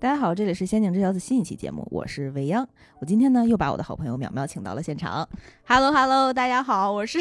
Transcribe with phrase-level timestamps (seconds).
[0.00, 2.66] 大家好，这里是《仙境之桥》的新一期节目，我是未央。
[3.00, 5.28] 我今天呢又把我的好朋友淼淼请到了现场。
[5.66, 7.18] Hello Hello，大家好，我是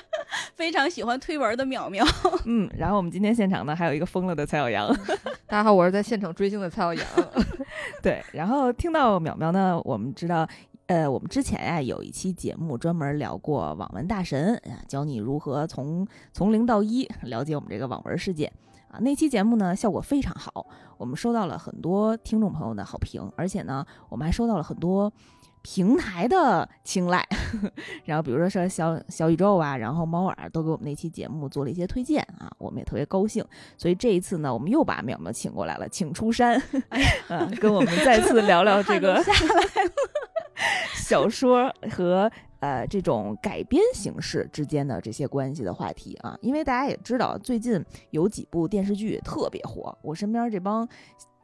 [0.54, 2.06] 非常喜欢推文的淼淼。
[2.44, 4.94] 嗯，然后我们今天现场呢还有一个疯了的蔡小阳。
[5.48, 7.06] 大家好，我是在现场追星的蔡小阳。
[8.02, 10.46] 对，然后听到淼淼呢，我们知道，
[10.88, 18.52] 呃，我们之前呀、有一期节目专门聊过网文大神啊，教你如何从从零到一了解我们这个网文世界
[18.98, 19.00] 啊。
[19.00, 20.66] 那期节目呢效果非常好，
[20.96, 25.12] 我们收到了很多听众朋友的好评，而且呢，我们还收到了很多。
[25.60, 27.26] 平台的青睐，
[28.06, 33.44] 然后比如说说小小宇宙啊，然后猫耳都给我们那期节目做了一些推荐啊，我们也特别高兴。
[33.76, 36.62] 所以这一次呢，我们又把淼淼请过来了，请出山，
[37.60, 39.22] 跟我们再次聊聊这个
[40.94, 42.30] 小说和
[42.60, 46.38] 呃这种改编形式之间的这些关系的话题啊。
[46.40, 50.88] 因为大家也知道，最近有几部电视剧特别火，我身边这帮。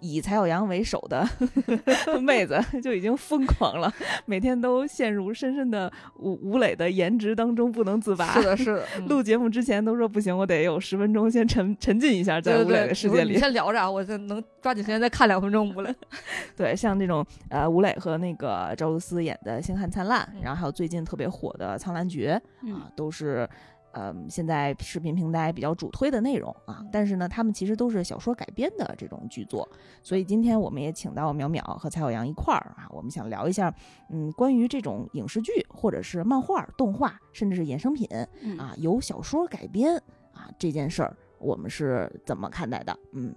[0.05, 1.27] 以蔡小阳为首的
[2.20, 3.91] 妹子就已经疯狂了，
[4.27, 8.27] 每天都陷入深深的吴吴磊的颜值当中不能自拔。
[8.34, 8.84] 是的，是的。
[8.98, 13.38] 嗯录节目之前都说不行，我得有十分钟先沉沉浸一下在吴磊对对对，你的世界里。
[13.38, 15.94] 先聊着啊，我再能抓紧时间再看两分钟吴磊。
[16.56, 23.48] 对，像这种呃吴磊和那个赵露思演的《星汉灿烂》，嗯然后还有最近特别火的《苍兰诀》嗯啊，都是。
[23.95, 29.69] 嗯，现在视频平台比较主推的内容啊，但是呢，他们其实都是小说改编的这种剧作，
[30.03, 33.75] 所以今天我们也请到淼淼和蔡小阳一块儿啊，我们想聊一下，
[34.11, 38.09] 嗯，关于这种影视剧或者是漫画、动画，甚至是衍生品
[38.42, 38.59] 嗯。
[38.59, 39.97] 啊，由小说改编
[40.33, 42.98] 啊这件事儿，我们是怎么看待的？
[43.12, 43.34] 嗯，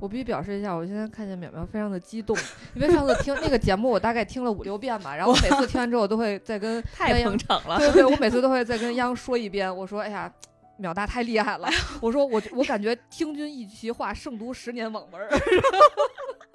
[0.00, 2.36] 我必须表示一下，我现在看见淼淼非常的激动，
[2.74, 7.78] 因为上次听那个节目，我大概听了五六遍吧，然后我每次听完之后，我都会再跟 太央捧场了。
[7.78, 10.32] 对对对，我每次都会再跟央说一遍，我说，哎呀。
[10.80, 11.68] 淼大太厉害了！
[12.00, 15.28] 我说我我感觉听君一席话，胜读十年网文儿。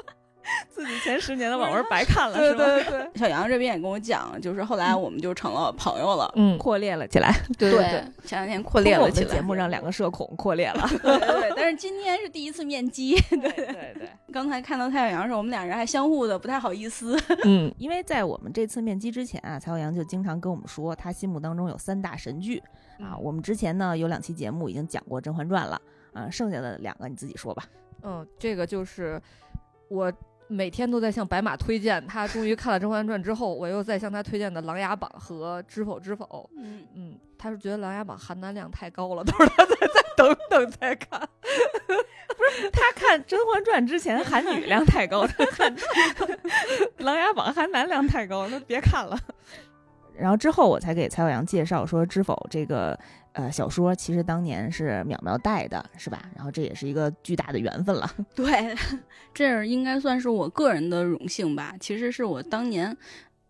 [0.69, 2.65] 自己前十年的网文白看了，对是吧？
[2.65, 6.31] 对对，小杨这边也跟我讲，就是后来我们就成了朋友了。
[6.35, 9.25] 嗯，扩列了起来，对对对，前两天扩列了起来。
[9.25, 10.87] 我们的节目让两个社恐扩列了。
[10.89, 13.15] 对对对，但是今天是第一次面基。
[13.29, 17.17] 对对对，刚才看到蔡小阳的时候，我们俩人还相互的不太好意思。
[17.43, 22.57] 嗯，因为在我们这次面基之前啊，蔡小阳就经常跟我们说，他心目当中有三大神剧
[22.99, 23.13] 啊。
[23.13, 25.81] 嗯我们之前呢有两期节目已经讲过《甄嬛传》了
[26.13, 27.63] 啊，剩下的两个你自己说吧。
[28.03, 29.19] 嗯，这个就是
[29.87, 30.11] 我
[30.47, 36.25] 每天都在向白马推荐，他终于看了《甄嬛传》之后，我又在向他推荐的《琅琊榜》和《知否知否》。
[36.57, 41.19] 嗯，嗯，他是觉得《琅琊榜》含男量太高了， 他说他再再等等再看。
[42.37, 45.75] 不是他看《甄嬛传》之前含女量太高， 他看
[46.97, 49.17] 《琅琊榜》含男量太高，那别看了。
[50.17, 52.97] 然后之后我才给蔡小阳介绍说，《知否》这个
[53.35, 56.29] 呃小说其实当年是淼淼带的，是吧？
[56.35, 58.09] 然后这也是一个巨大的缘分了。
[58.33, 58.75] 对，
[59.33, 61.75] 这应该算是我个人的荣幸吧。
[61.79, 62.95] 其实是我当年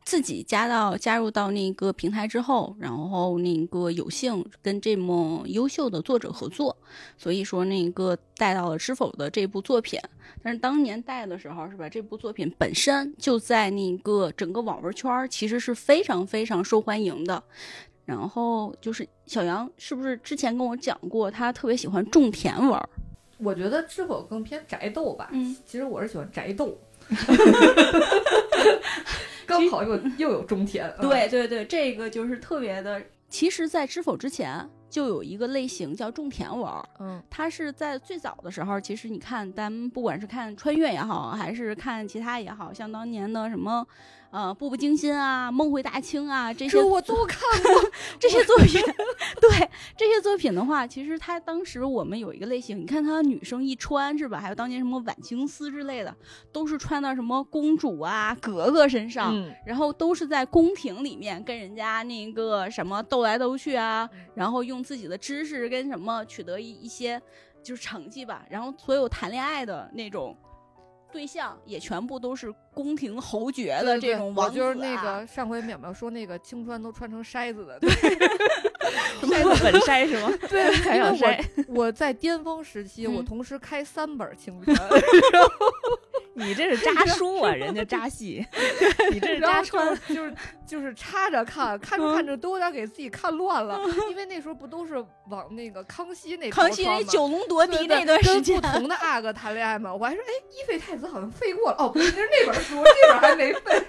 [0.04, 6.76] 自己加到加入到那个平台之后，然后那个有幸跟这么优秀的作者合作，
[7.16, 10.00] 所以说那个带到了《知否》的这部作品。
[10.44, 11.88] 但是当年带的时候，是吧？
[11.88, 17.44] 这部作品本身就在那个整个网文圈其实是非常非常受欢迎的。
[18.06, 22.90] 然后就是小杨是不是之前跟我讲过，他特别喜欢种田文儿？
[23.38, 26.78] 我觉得《知否》更偏宅斗吧，嗯，其实我是喜欢宅斗。
[29.46, 33.02] 刚好又又有种田，嗯对对对，这个就是特别的。
[33.30, 43.86] 其实，在《知否》之前就有一个类型叫种田文儿，嗯它是在最早的时候，其实你看，咱们不管是看穿越也好，还是看其他也好，像当年的什么，
[44.36, 47.90] 呃，步步惊心啊、梦回大清啊这些我都看过。
[48.20, 48.82] 这些作品，
[49.40, 54.38] 对这些作品的话，其实它当时我们有一个类型，你看它女生一穿是吧？
[54.42, 56.14] 还有当年什么晚清丝之类的，
[56.52, 67.22] 都是穿到什么公主啊、格格身上，嗯，然后都是在宫廷里面跟人家那个什么斗来斗去啊嗯，然后用自己的知识跟什么取得一一些
[67.64, 70.36] 就是成绩吧，然后所有谈恋爱的那种
[71.16, 77.90] 对象也全部都是宫廷侯爵的这种王子、啊、我就是那个上回淼淼说那个青川都穿成筛子的， 对
[79.22, 80.30] 筛子本筛是吗？
[80.50, 81.42] 对，还想筛？
[81.70, 84.76] 我我在巅峰时期，我嗯同时开三本青 川，
[86.38, 88.46] 你这是扎书啊，人家扎戏，
[89.12, 89.98] 你这是扎穿。
[90.08, 90.36] 就是
[90.68, 93.80] 就是插着看，看着看着都有点给自己看乱了，
[94.10, 103.82] 因为那时候不都是往那个康熙那康熙那那九龙夺嫡那段时跟间不，同的阿哥谈恋爱嘛，我还说，哎，一废太子好像废过了，哦，不是，那是那本书，这本还没废。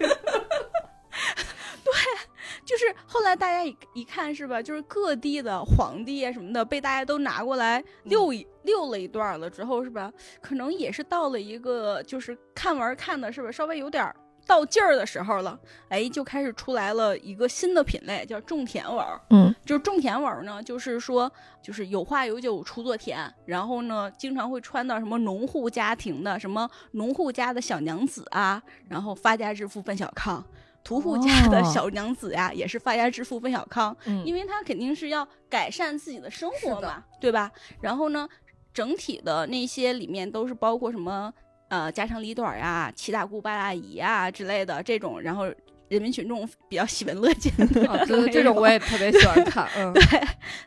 [3.06, 14.14] 就是后来大家一一看是吧，就是各地的皇帝啊什么的被大家都拿过来溜一、溜了一段了之后是吧，可能也是到了一个就是看完看的是吧，稍微有点儿
[14.46, 15.58] 到劲儿的时候了，
[15.88, 19.20] 哎，就开始出来了一个新的品类，叫种田文儿。
[19.30, 21.30] 嗯，就是种田文儿呢，就是说
[21.62, 30.44] 就是有花有酒锄作田，然后呢，经常会穿到什么农户家庭的什么农户家的小娘子啊，然后发家致富奔小康。
[30.86, 31.72] 屠户家的哦。
[31.74, 34.24] 小娘子呀，也是发家致富奔小康，嗯。
[34.24, 37.50] 因为他肯定是要改善自己的生活嘛，对吧？
[37.80, 38.28] 然后呢，
[38.72, 41.32] 整体的那些里面都是包括什么
[41.68, 45.46] 呃家长里短呀、七大姑八大姨呀之类的这种，然后
[45.88, 47.88] 人民群众比较喜闻乐见的。
[47.90, 50.20] 啊，对对，这种我也特别喜欢 看，嗯，对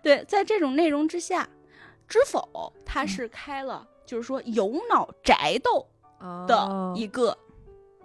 [0.04, 1.48] 对，在这种内容之下，
[2.08, 3.08] 知否它嗯。
[3.08, 5.88] 是开了，就是说有脑宅斗
[6.46, 6.94] 的哦。
[6.96, 7.38] 一个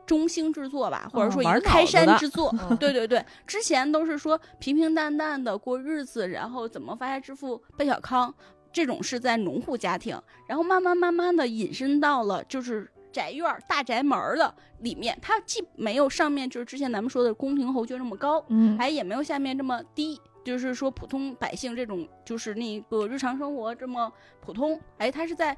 [0.07, 2.55] 中兴之作吧，或者哦说一个开山之作。
[2.69, 8.35] 嗯对对对，之前都是说平平淡淡的过日子，然后怎么发家致富奔小康，
[8.73, 12.91] 这种是在农户家庭，然后慢慢慢慢的引申到了就是。
[13.15, 25.57] 宅院儿大宅门儿的里面，它既没有上面就是之前咱们说的宫廷侯爵那么高，嗯，哎，也没有下面这么低，就是说普通百姓这种就是那个日常生活这么普通，哎，它是在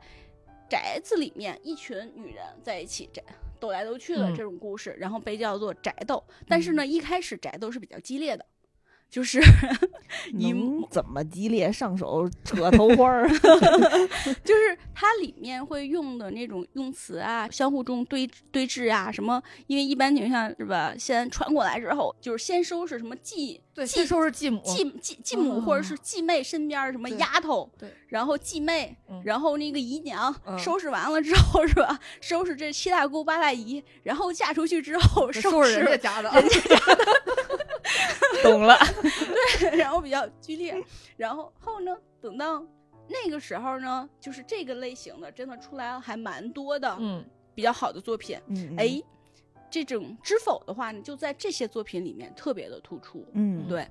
[0.69, 3.23] 宅子里面一群女人在一起宅
[3.59, 6.23] 斗来斗去的嗯这种故事，然后被叫做宅斗。
[6.49, 8.45] 但是呢，一开始宅斗是比较激烈的，
[9.11, 9.41] 就是
[10.91, 11.71] 怎么激烈？
[11.73, 13.29] 上手扯头花儿，
[14.45, 31.99] 就是它里面会用的那种用词啊，相互中对对峙啊，什么，因为一般情况下是吧，先传过来之后，就是先收拾什么继对，继收拾继母，继继继母或者是哦继妹身边什么丫头，对然后继妹，嗯然后那个姨娘、嗯收拾完了之后是吧？
[32.21, 36.31] 收拾这七大姑八大姨，然后嫁出去之后收收拾人家拾，家的，
[38.51, 38.77] 懂了。
[39.61, 40.75] 对然后比较剧烈。
[41.17, 42.65] 然后后呢，等到
[43.09, 48.39] 那个时候呢，就是这个类型的真的出来了还蛮多的、嗯，比较好的作品。
[48.49, 49.03] 嗯，哎，
[49.71, 53.27] 这种知否的话呢，就在这些作品里面特别的突出。
[53.33, 53.89] 嗯，对。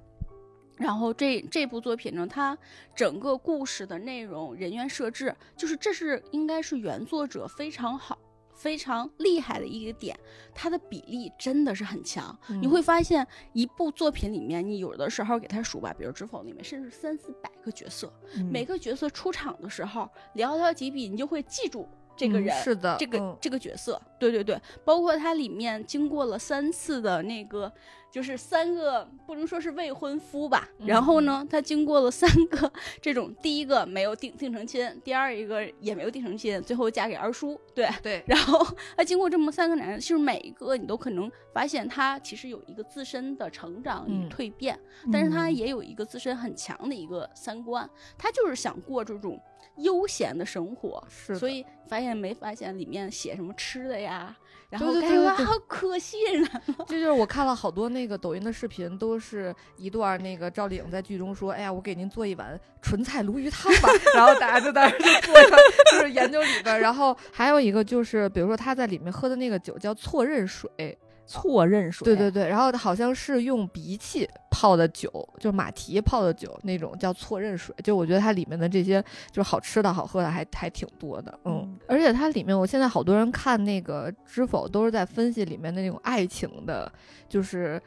[0.78, 2.58] 然后这这部作品呢，它
[2.94, 8.20] 整个故事的内容、人员设置，就是这是应该是原作者非常好、
[8.56, 10.18] 非常厉害的一个点，
[10.54, 12.36] 它的比例真的是很强。
[12.48, 22.64] 你嗯会发现，一部作品里面，你有的时候给它数吧，比如《知否》里面，甚至三四百个角色，嗯每个角色出场的时候寥寥几笔，你就会记住这个嗯人。
[22.64, 23.38] 是的，这个、嗯。
[23.42, 27.72] 这个角色，对对对，包括他里面经过了三次的那个，
[28.12, 32.72] 就是三个不能说是未婚夫吧，嗯然后呢，他经过了三个
[33.02, 37.88] 这种，第一个没有定定成亲，第二一个也没有定成亲，最后嫁给二叔，对。
[38.02, 38.66] 对， 然后
[38.98, 44.30] 他经过这么三个男人，就是每一个你都可能发现他其实有一个自身的成长与嗯。
[44.30, 44.80] 蜕变，
[45.12, 45.56] 但是他嗯。
[45.56, 49.40] 也有一个自身很强的一个三观，他就是想过这种
[49.78, 54.36] 悠闲的生活，是，所以发现没发现里面写什么吃的呀？
[54.68, 56.50] 然对后感觉好可吸引人。
[56.88, 63.90] 这就是我看了好多那个抖音的视频，都是一段那个赵丽颖在剧中说：“哎呀，我给您做一碗纯菜鲈鱼汤吧。
[64.16, 65.60] ”然后大家就在那儿就做一碗，
[65.92, 66.80] 就是研究里边。
[66.80, 77.74] 然后还有一个就是，比如说他在里面喝的那个酒叫错认水，错认水，对对对，然后好像是用鼻涕泡的酒，就是马蹄泡的酒那种叫错认水。
[77.84, 79.02] 就我觉得它里面的这些
[79.32, 86.92] 就是好吃的好喝的还还挺多的，嗯，嗯而且它里面我现在好多人看那个《知否》都是在分析里面的那种爱情的，
[87.28, 87.82] 就是。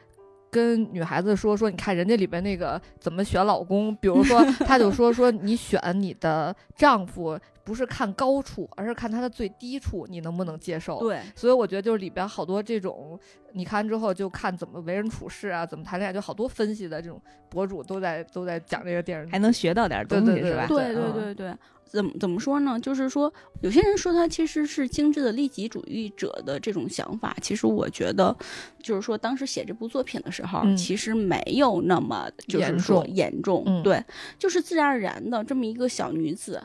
[0.51, 10.97] 跟女孩子说说，你看人家里边那个怎么选老公，比如说，他就说说你选你的丈夫不是看高处，而是看它的最低处，你能不能接受？
[11.01, 13.19] 对，所以我觉得就是里边好多这种，
[13.53, 20.65] 你看之后就看怎么为人处事啊，怎么谈恋爱，就好多分析的这种博主都在都在讲这个电视剧，还能学到点东西对对对是吧？
[20.67, 22.79] 对对嗯对对，怎么怎么说呢？
[22.79, 28.35] 就是说，有些人说他其实是精致的利己主义者的这种想法，其实我觉得，
[28.81, 34.03] 就是说当时写这部作品的时候，嗯其实没有那么就是严说重严重，嗯对，
[34.39, 36.59] 就是自然而然的这么一个小女子。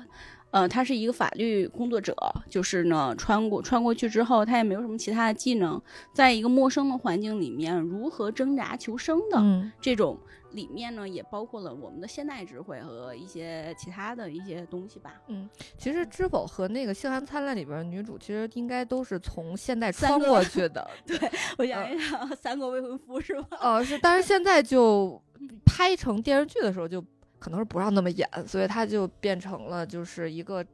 [0.55, 2.15] 呃，他是一个法律工作者，
[2.49, 5.83] 就是呢，穿过穿过去之后，他也没有什么其他的技能，
[6.13, 10.17] 在一个陌生的环境里面，如何挣扎求生的，嗯这种
[10.53, 15.21] 里面呢，也包括了我们的现代智慧和一些其他的一些东西吧。
[15.27, 21.19] 嗯其实《知否》和那个《星汉灿烂》里边女主其实应该都是从现代穿过去的， 对
[21.59, 23.59] 我想一想，三个未婚夫是吧？
[23.61, 25.21] 呃，是，但是现在就
[25.67, 27.05] 拍成电视剧的时候，就
[27.45, 30.65] 可能是不让那么演，所以她就变成了就是一个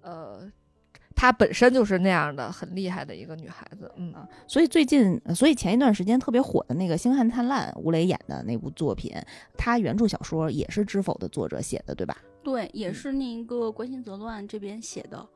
[0.00, 0.48] 呃
[1.12, 3.90] 她本身就是那样的很厉害的一个女孩子。
[3.96, 4.14] 嗯，
[4.46, 9.12] 所以最近，所以前一段时间特别火的那个《星汉灿烂》，吴磊演的那部作品，
[9.58, 12.16] 他原著小说也是《知否》的作者写的，对吧？
[12.44, 15.28] 对，也是那一个关心则乱这边写的。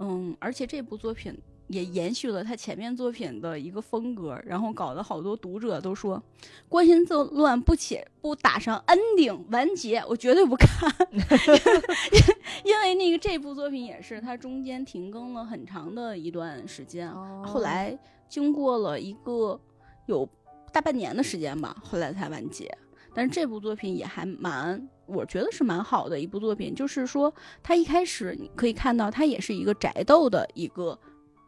[0.00, 1.34] 嗯，而且这部作品。
[1.68, 6.16] 也延续了他前面作品的一个风格，然后搞得好多读者都说
[6.68, 10.68] 《关心作乱》不且不打上 ending 完结，我绝对不看，
[12.62, 17.12] 因为那个这部作品也是它中间停更了很长的一段时间，
[17.44, 19.60] 后来经过了一个
[20.06, 20.28] 有
[20.72, 22.72] 大半年的时间吧，后来才完结。
[23.12, 30.96] 但是这部作品也还蛮，我觉得是蛮好的一部作品，就是说它一开始你可以看到它也是一个宅斗的一个。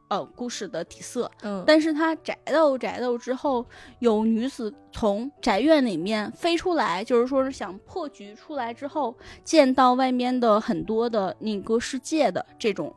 [0.09, 3.65] 呃，故事的底色，嗯，但是他宅斗宅斗之后，
[3.99, 12.95] 有女子从宅院里面飞出来，就是说是想破局出来之后，见到外面的很多的那个世界的这种，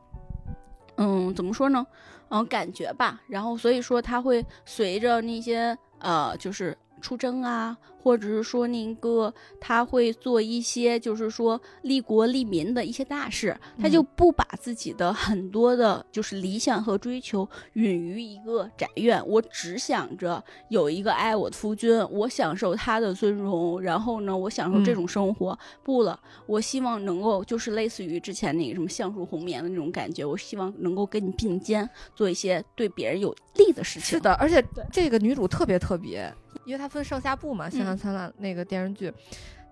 [0.95, 1.85] 嗯，怎么说呢？
[2.29, 3.21] 嗯，感觉吧。
[3.27, 7.77] 然后所以说他会随着那些呃，就是出征啊。
[8.03, 19.23] 或者是说那个他会做一些，就是说利国利民的一些大事，他就不把自己的很多的，就是理想和追求允于一个宅院。
[19.27, 25.55] 我只想着有一个爱我的夫君，我享受他的尊荣，然后呢，我享受这种生活。
[25.83, 34.09] 不了，我希望能够就是类似于之前那个什么橡树红棉的那种感觉，我希望能够跟你并肩，做一些对别人有利的事情。
[34.09, 36.33] 是的，而且这个女主特别特别。
[36.71, 39.13] 因为它分上下部嘛，《星汉灿烂》那个电视剧，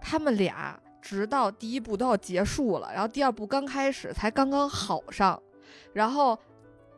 [0.02, 5.42] 他们俩直到第一部都要结束了，然后第二部刚开始才刚刚好上，
[5.94, 6.38] 然后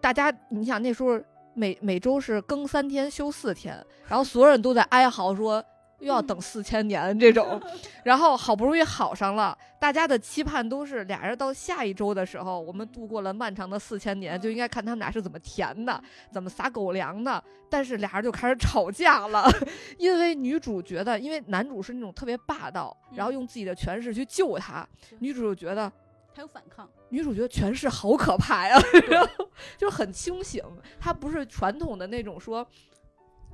[0.02, 1.22] 大家你想那时候
[1.54, 3.76] 每每周是更三天休四天，
[4.08, 5.64] 然后所有人都在哀嚎说。
[6.02, 7.62] 又要等四千年这种，
[8.04, 17.42] 然后好不容易好上了，大家的期盼都是俩人到下一周的时候，我们度过了漫长的四千年，就应该看他们俩是怎么甜的，怎么撒狗粮的。
[17.70, 19.50] 但是俩人就开始吵架了，
[19.98, 24.86] 因为女主觉得，因为男主是那种特别霸道，然后用自己的权势去救她，
[25.20, 25.90] 女主就觉得
[26.34, 28.78] 他有反抗，女主觉得权势好可怕呀，
[29.78, 30.64] 就是很清醒，
[31.00, 32.68] 她不是传统的那种说。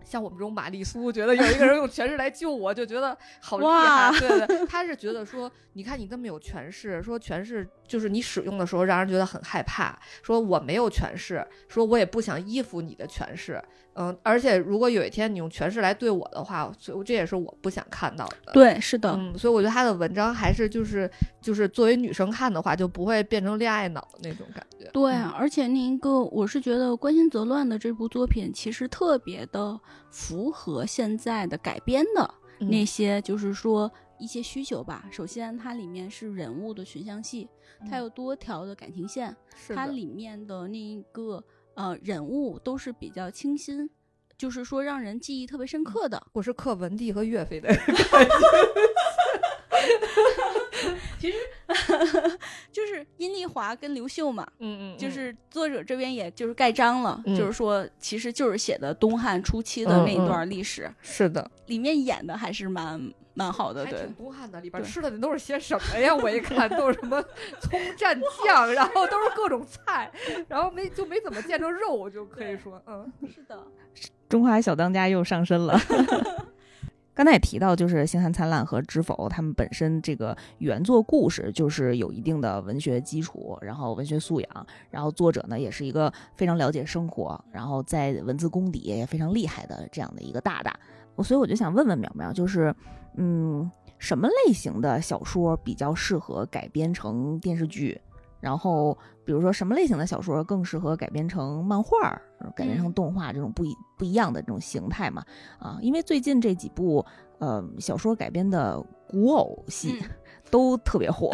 [0.08, 4.10] 像我们这种玛丽苏，觉得有一个人用 权势来救我，就觉得好厉害。
[4.18, 9.98] 对对，他是觉得说，你看你这么有权势，说权势就是你使用的时候让人觉得很害怕。
[10.22, 13.62] 说我没有权势，说我也不想依附你的权势。
[14.00, 18.51] 嗯，而且如果有一天你用权势来对我的话，所以这也是我不想看到的。
[18.53, 19.12] 对，是的。
[19.17, 21.10] 嗯，所以我觉得他的文章还是就是
[21.41, 24.88] 就是作为女生看的话，就不会变成恋爱脑那种感觉。
[24.94, 29.79] 对，而且那一个我是觉得《关心则乱》的这部作品其实特别的
[30.12, 35.06] 符合现在的改编的那些，就是说一些需求吧。
[35.12, 37.48] 首先，它里面是人物的群像戏，
[37.90, 39.36] 它有多条的感情线，
[39.70, 41.44] 它里面的那一个。
[41.78, 43.88] 呃，人物都是比较清新，
[44.36, 46.20] 就是说让人记忆特别深刻的。
[46.34, 47.70] 我是刻文帝和岳飞的，
[51.22, 51.38] 其实
[52.72, 54.48] 就是殷丽华跟刘秀嘛。
[54.60, 60.92] 嗯嗯，就是作者这边也就是盖章了，就是说其实就是写的东汉初期的那一段历史。
[61.02, 63.14] 是的，里面演的还是蛮。
[63.38, 64.00] 蛮好的，对。
[64.00, 66.16] 挺东汉的，里边吃的那都是些什么呀？
[66.16, 67.24] 我一看都是什么
[67.62, 70.12] 葱蘸酱，然后都是各种菜，
[70.48, 73.64] 然后没就没怎么见着肉，就可以说，嗯，是的。
[74.28, 75.80] 中华小当家又上身了。
[77.18, 90.80] 刚才也提到，就是《星汉灿烂》和《知否》，他们本身这个原作故事就是有一定的文学基础，然后文学素养，然后作者呢也是一个非常了解生活，然后在文字功底也非常厉害的这样的一个大大。
[91.16, 92.72] 我所以我就想问问苗苗，就是。
[93.20, 98.00] 嗯，什么类型的小说比较适合改编成电视剧？
[98.39, 102.20] 然后，比如说什么类型的小说更适合改编成漫画、
[102.56, 105.24] 改编成动画这种不一不一样的这种形态嘛？
[105.60, 107.06] 啊，因为最近这几部
[107.39, 110.01] 呃小说改编的古偶戏
[110.51, 111.32] 都特别火，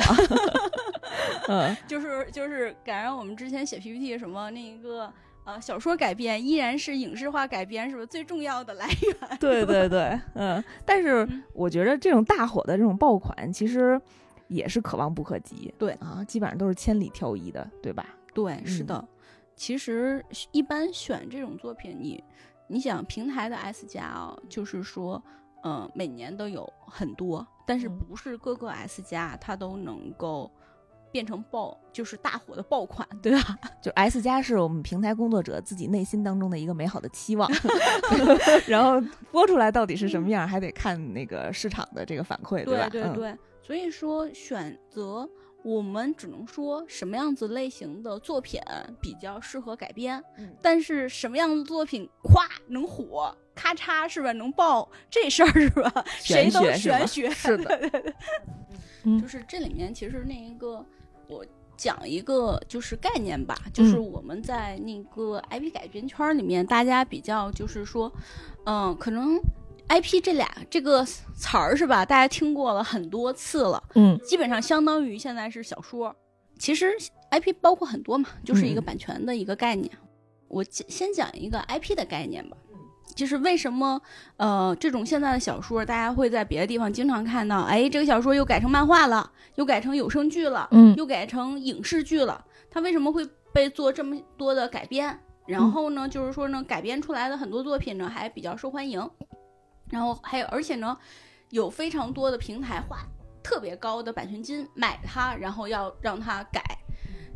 [1.48, 5.12] 嗯， 就是就是赶上我们之前写 PPT 什么那个。
[5.46, 9.38] 呃，小说改编依然是影视化改编，是不是最重要的来源？
[9.42, 10.64] 对对对，嗯。
[10.86, 14.00] 但是我觉得这种大火的这种爆款，其实
[14.54, 15.74] 也是可望不可及。
[15.78, 18.06] 对啊，基本上都是千里挑一的，对吧？
[18.34, 19.04] 对，是的。
[19.56, 22.24] 其实一般选这种作品，你
[22.68, 25.22] 你想平台的 S 加啊，就是说，
[25.64, 30.52] 嗯，每年都有很多，但是不是各个 S 加它都能够。
[31.12, 33.56] 变成爆就是大火的爆款， 对吧？
[33.80, 37.48] 就 S 加是我们平台工作者自己内心当中的一个美好的期望，
[38.66, 39.00] 然后
[39.32, 42.90] 播出来到底是什么样，还得看那个市场的这个反馈，对吧？
[42.90, 45.28] 对对，所以说选择
[45.64, 48.60] 我们只能说什么样子类型的作品
[49.02, 56.06] 比较适合改编，嗯但是什么样的作品咵能火，咔嚓是吧能爆，这事儿是吧？
[56.20, 58.14] 谁都玄学是的 对对对
[59.06, 60.86] 嗯就是这里面其实那一个
[61.28, 61.44] 我。
[61.76, 68.14] 讲一个就是概念吧，就是嗯我们在那个 IP 改编圈里面，大家比较就是说，
[68.66, 69.40] 嗯、可能
[69.94, 74.18] IP 这俩这个词儿是吧，大家听过了很多次了，嗯。
[74.22, 76.16] 基本上相当于现在是小说。
[76.58, 76.92] 其实
[77.30, 78.86] IP 包括很多嘛，就是一个嗯。
[78.86, 79.92] 版权的一个概念。
[80.48, 82.58] 我先先讲一个 IP 的概念吧，
[83.16, 84.02] 就是为什么
[84.38, 90.96] 呃这种现在的小说，大家会在别的地方经常看到，哎，这个小说又改成漫画了，又改成有声剧了，嗯。
[90.96, 93.24] 又改成影视剧了，它为什么会
[93.54, 95.20] 被做这么多的改编？
[95.46, 99.08] 然后呢，就是说呢，改编出来的很多作品呢还比较受欢迎，
[99.94, 100.98] 然后还有而且呢，
[101.52, 102.98] 有非常多的平台花
[103.44, 106.64] 特别高的版权金买它，然后要让它改，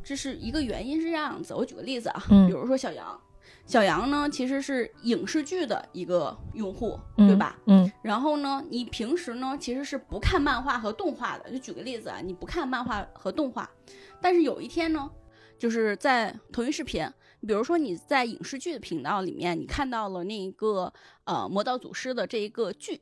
[0.04, 1.54] 这是一个原因是这样子。
[1.54, 3.22] 我举个例子啊，嗯比如说小杨，
[3.68, 7.56] 小杨呢其实是影视剧的一个用户，嗯对吧？
[7.68, 11.52] 嗯然后呢，你平时呢其实是不看漫画和动画的。
[11.52, 13.70] 就举个例子啊，你不看漫画和动画，
[14.20, 15.08] 但是有一天呢，
[15.60, 17.08] 就是在腾讯视频，
[17.46, 20.92] 比如说你在影视剧的频道里面，你看到了那一个
[21.26, 23.02] 呃《魔道祖师》的这一个剧，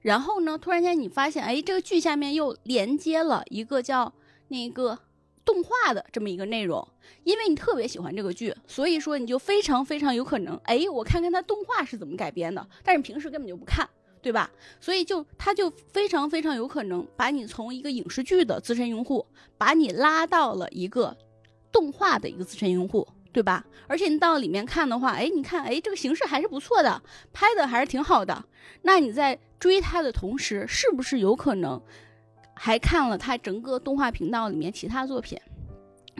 [0.00, 4.12] 然后呢，突然间你发现，哎，这个剧下面又连接了一个叫
[4.48, 4.98] 那个
[5.44, 6.86] 动画的这么一个内容，
[7.24, 13.88] 因为你特别喜欢这个剧，所以说你就非常非常有可能，哎，我看看它动画是怎么改编的，但是平时根本就不看。
[14.22, 14.50] 对吧？
[14.80, 19.24] 所以就它就非常非常有可能把你从一个影视剧的资深用户，
[19.56, 21.16] 把你拉到了一个
[21.70, 23.06] 动画的一个资深用户，
[23.36, 23.62] 对吧？
[23.86, 27.02] 而且你到里面看的话，哎，你看，哎，这个形式还是不错的，
[27.34, 28.42] 拍的还是挺好的。
[28.80, 31.78] 那你在追它的同时，是不是有可能
[32.54, 35.38] 还看了它整个动画频道里面其他作品？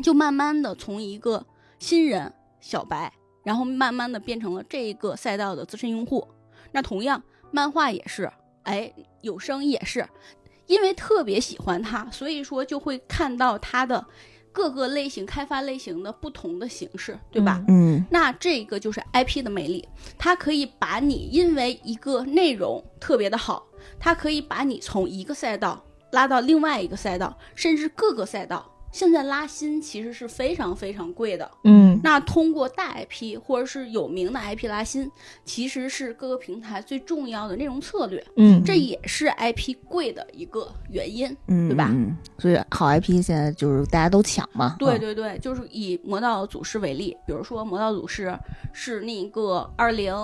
[0.03, 1.43] 就慢慢的从一个
[1.79, 2.31] 新人
[2.61, 3.11] 小白，
[3.43, 6.29] 然后慢慢的变成了这个赛道的资深用户。
[6.73, 8.31] 那同样，漫画也是，
[8.65, 8.93] 哎，
[9.23, 10.07] 有声也是，
[10.67, 14.05] 因为特别喜欢它，所以说就会看到它的
[14.57, 17.63] 各个类型开发类型的不同的形式，对吧？
[17.69, 23.67] 嗯那这个就是 IP 的魅力，它可以把你因为一个内容特别的好，
[24.01, 28.73] 它可以把你从一个赛道拉到另外一个赛道，甚至各个赛道。
[28.97, 32.01] 现在拉新其实是非常非常贵的，嗯。
[32.03, 35.11] 那通过大 IP 或者是有名的 IP 拉新，
[35.45, 38.65] 其实是各个平台最重要的内容策略，嗯。
[38.65, 41.37] 这也是 IP 贵的一个原因。
[41.49, 41.91] 嗯，对吧？
[41.93, 44.77] 嗯，所以好 IP 现在就是大家都抢嘛。
[44.77, 48.29] 嗯，对对对，就是以《魔道祖师》为例，比如说《魔道祖师》
[48.73, 50.15] 是那个二零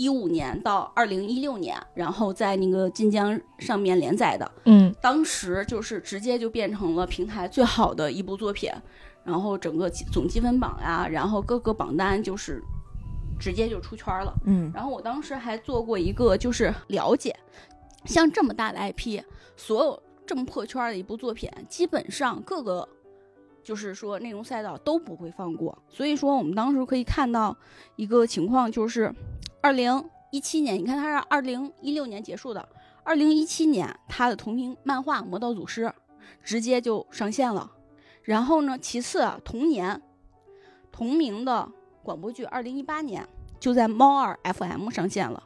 [0.00, 8.70] 一五年到二零一六年，然后在那个晋江上面连载的，嗯当时就是直接就变成了平台最好的一部作品，
[9.24, 12.62] 然后整个总积分榜呀，然后各个榜单就是
[13.38, 14.32] 直接就出圈了。
[14.46, 17.36] 嗯然后我当时还做过一个就是了解，
[18.06, 19.22] 像这么大的 IP，
[19.54, 22.88] 所有这么破圈的一部作品，基本上各个
[23.62, 25.76] 就是说内容赛道都不会放过。
[25.90, 27.54] 所以说我们当时可以看到
[27.96, 29.14] 一个情况，就是
[29.62, 32.66] 二零一七年，你看他是二零一六年结束的，
[33.02, 35.84] 二零一七年他的同名漫画《魔道祖师》
[36.42, 37.70] 直接就上线了。
[38.22, 40.00] 然后呢，其次，同年
[40.90, 41.70] 同名的
[42.02, 43.26] 广播剧，二零一八年
[43.58, 45.42] 就在猫耳 FM 上线了。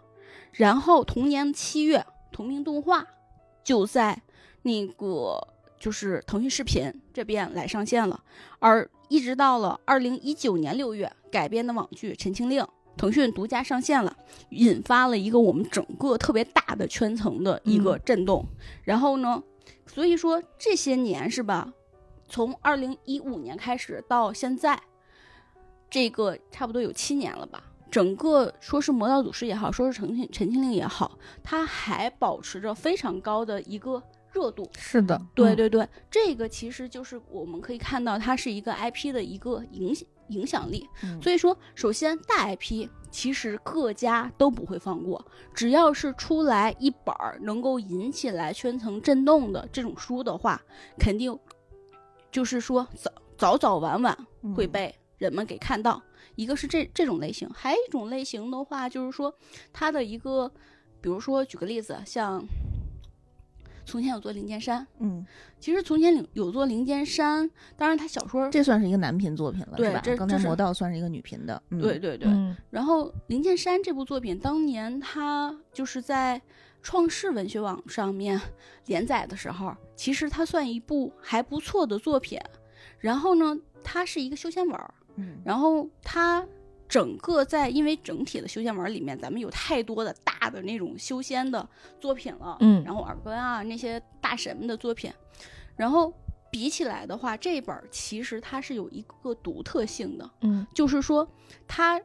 [0.53, 3.05] 然后同年七月，同名动画
[3.64, 4.22] 就在
[4.62, 5.48] 那个
[5.79, 8.22] 就是腾讯视频这边来上线了。
[8.61, 12.62] 而一直到了二零一九年六月，改编的网剧《陈情令》
[12.96, 14.16] 腾讯独家上线了，
[14.50, 18.46] 引发了一个我们整个特别大的圈层的一个震动。
[18.83, 19.42] 然后呢，
[19.87, 21.72] 所以说这些年是吧？
[22.28, 24.80] 从二零一五年开始到现在，
[25.90, 27.62] 这个差不多有七年了吧。
[27.90, 34.02] 整个说是《魔道祖师》也好，说是陈情陈情令也好，它还保持着非常高的一个
[34.35, 34.68] 热度。
[34.77, 40.87] 是的，嗯对对对，这个其实就是我们可以看到，它是一个 IP 的一个影响影响力。
[41.05, 50.61] 嗯所以说，首先大 IP 其实各家都不会放过，只要是出来一本儿能够引起来圈层震动的这种书的话，
[50.99, 51.38] 肯定
[52.33, 56.03] 就是说早早早晚晚嗯会被人们给看到。
[56.37, 59.33] 一个是这这种类型，还有一种类型的话，就是说
[59.73, 60.51] 它的一个，
[61.01, 62.44] 比如说举个例子，像
[63.85, 65.25] 从前有座灵剑山，嗯，
[65.61, 70.03] 其实从前有有座灵剑山，当然他小说这算是一个男频作品了，对是吧？
[70.16, 71.81] 刚才魔道算是一个女频的，嗯。
[71.81, 72.57] 对对对，嗯。
[72.70, 76.40] 然后《灵剑山》这部作品，当年他就是在
[76.83, 78.40] 创世文学网上面
[78.87, 82.38] 连载的时候，其实它算一部还不错的作品。
[82.99, 85.38] 然后呢，它是一个修仙文儿，嗯。
[85.44, 86.47] 然后它
[86.88, 91.66] 整个在因为整体的修仙文里面，咱们有太多的大的那种修仙的
[92.01, 95.12] 作品了，嗯然后耳根啊那些大神们的作品，
[95.77, 96.12] 然后
[96.51, 101.27] 比起来的话，这本儿其实它是有一个独特性的，嗯就是说
[101.66, 102.01] 它，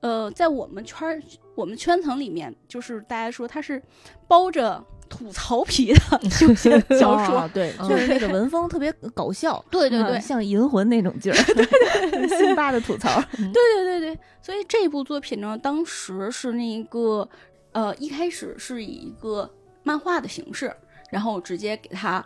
[0.00, 1.22] 呃，在我们圈儿
[1.54, 3.80] 我们圈层里面，就是大家说它是
[4.26, 4.84] 包着
[5.16, 17.28] 吐槽皮的修仙 小说，哦对，嗯就是那个文风特别搞笑， 对对对嗯，像银魂那种劲儿， 对对对，辛巴的吐槽，对对对对，所以这部作品呢，当时是那个，
[17.72, 19.48] 呃，一开始是以一个
[19.82, 20.72] 漫画的形式，
[21.10, 22.24] 然后直接给它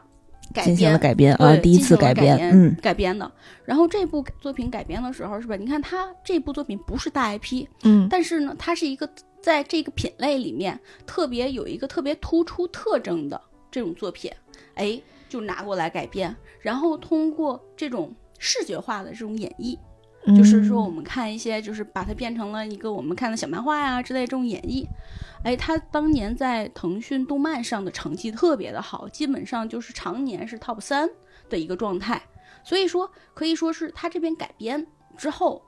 [0.55, 3.31] 改进行编了改编啊，第一次改编，嗯，改编的。
[3.65, 5.57] 然后这部作品改编的时候，是吧？
[5.57, 9.09] 你看它这部作品不是大 IP，嗯但是呢，它是一个
[9.41, 14.31] 在这个品类里面特别有一个特别突出特征的这种作品，
[14.75, 19.79] 哎，就拿过来改编，然后通过这种视觉化的这种演绎。
[20.37, 24.85] 就是说，我们看一些，就是把它变成了一个我们看的小漫画呀、之类这种演绎。
[25.45, 31.09] 哎，他当年在腾讯动漫上的成绩特别的好，基本上就是常年是 top 三
[31.49, 32.21] 的一个状态。
[32.65, 35.63] 所以说，可以说是他这边改编之后，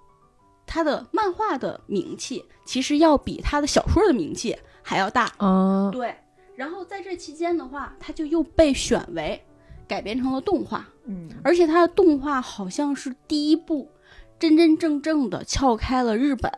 [0.73, 5.25] 他的漫画的名气其实要比他的小说的名气还要大。
[5.39, 6.15] 啊，对，
[6.55, 9.45] 然后在这期间的话，他就又被选为
[9.89, 10.87] 改编成了动画。
[11.07, 13.91] 嗯而且他的动画好像是第一部
[14.39, 16.53] 真真正正的撬开了日本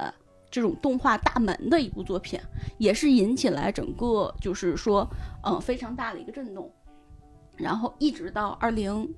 [0.50, 2.38] 这种动画大门的一部作品，
[2.76, 5.08] 也是引起来整个就是说，
[5.42, 6.70] 嗯，非常大的一个震动。
[7.56, 9.14] 然后一直到二零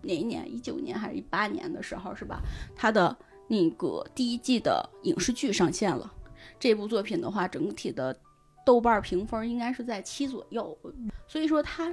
[0.00, 2.40] 哪一年，一九年还是一八年的时候，是吧？
[2.74, 3.14] 他的
[3.50, 6.12] 那个第一季的影视剧上线了。
[6.56, 8.16] 这部作品的话，整体的
[8.64, 10.78] 豆瓣评分应该是在七左右，
[11.26, 11.92] 所以说它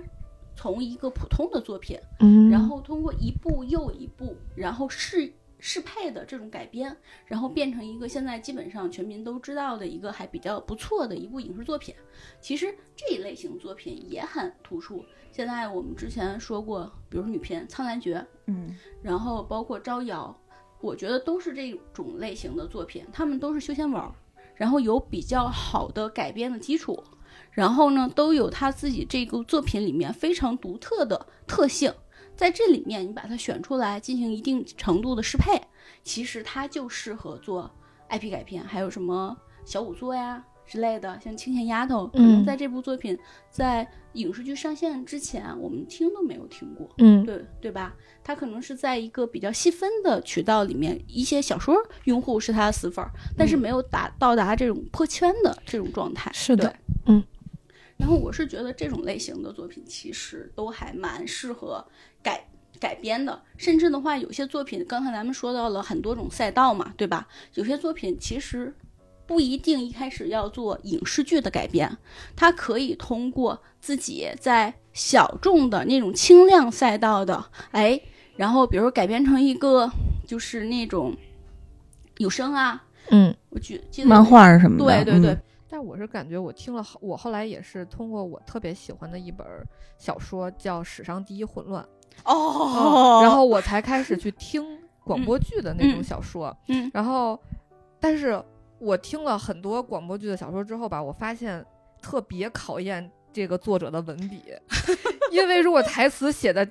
[0.56, 1.98] 从一个普通的作品。
[2.20, 11.96] 嗯然后通过一部又一部，然后适适配的这种改编，然后变成一个现在基本上全民都知道的一个还比较不错的一部影视作品。
[12.39, 15.04] 其实这一类型作品也很突出。
[15.32, 20.36] 现在我们之前说过，比如说女频《苍兰诀》，嗯然后包括《招摇》，
[20.79, 24.11] 我觉得都是这种类型的作品，他们都是休闲文儿，
[24.55, 27.03] 然后有比较好的改编的基础，
[27.51, 31.93] 然后呢都有他自己这个作品里面非常独特的特性，
[32.35, 35.59] 在这里面你把它选出来进行一定程度的适配，
[36.03, 37.69] 其实它就适合做
[38.09, 39.35] IP 改编，还有什么
[39.65, 40.43] 小五作呀。
[40.67, 43.17] 之类的，像青线丫头，可能嗯在这部作品
[43.49, 46.89] 在影视剧上线之前，我们听都没有听过。
[46.97, 47.95] 嗯对对吧？
[48.23, 56.30] 它可能是在一个比较细分的渠道里面，一些小说用户是他的死粉儿，但是没有达到达这种破圈的这种状态。
[56.34, 56.75] 是的，
[57.06, 57.23] 嗯。
[57.95, 61.84] 然后我是觉得这种类型的作品其实都还蛮适合
[62.21, 62.47] 改
[62.80, 67.27] 改编的，甚至的话，有些作品刚才咱们说到了很多种赛道嘛，对吧？
[67.56, 68.75] 有些作品其实
[69.27, 71.95] 不一定一开始要做影视剧的改编，
[72.35, 77.99] 他可以通过自己在小众的那种轻量赛道的，哎，
[78.37, 79.91] 然后比如改编成一个
[80.25, 81.13] 就是那种
[82.17, 85.41] 有声啊，嗯，我记记得漫画什么的，对对对，嗯。
[85.69, 89.45] 但我是感觉我听了好，我后来也是通过我特别喜欢的一本
[89.97, 91.83] 小说叫《史上第一混乱》，
[92.23, 93.19] 哦。
[93.21, 94.63] 然后我才开始去听
[95.03, 96.89] 广播剧的那种嗯小说，嗯。
[96.93, 97.37] 然后，
[97.99, 98.41] 但是
[98.79, 101.65] 我听了很多广播剧的小说之后吧，我发现
[102.01, 104.43] 特别考验这个作者的文笔，
[105.31, 106.67] 因为如果台词写的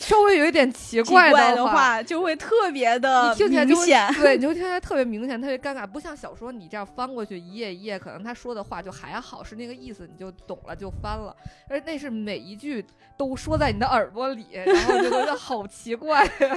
[0.00, 4.14] 稍微有一点奇奇怪的话就会特别的你听起来就会明显。
[4.20, 11.36] 对，你就听起来特别明显，特别尴尬，不像小说你这样翻过去一页一页，可能他说的话就还好，是那个意思，你就懂了就翻了。
[11.68, 12.84] 而那是每一句
[13.16, 16.50] 都说在你的耳朵里，然后就觉得好奇怪 对。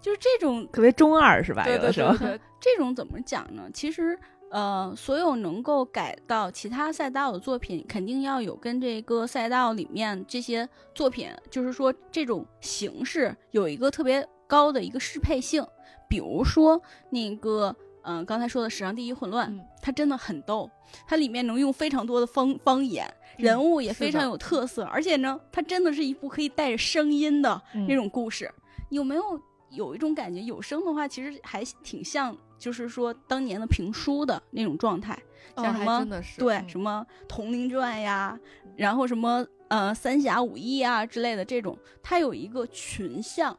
[0.00, 1.64] 就是这种特别中二是吧？
[1.64, 3.62] 对对有的时候对，对，这种怎么讲呢？
[3.74, 4.16] 其实，
[4.50, 15.66] 呃，所有能够改到其他赛道的作品，肯定要有跟这个赛道里面这些作品，就是说这种形式有一个特别高的一个适配性。
[16.08, 16.80] 比如说
[17.10, 20.70] 那个，嗯、刚才说的史上第一混乱，嗯它真的很逗，
[21.06, 28.48] 它里面能用非常多的方方言，人物也非常有特色，而且呢，它真的是一部可以带着声音的嗯那种故事。
[28.90, 29.22] 有没有
[29.70, 30.40] 有一种感觉？
[30.40, 35.18] 有声的话，其实还挺像，就是说当年的评书的那种状态，
[35.56, 38.38] 像什么、真的是对、嗯什么《铜陵传》呀，
[38.76, 43.56] 然后什么呃《三侠五义》啊之类的这种，它有一个群像，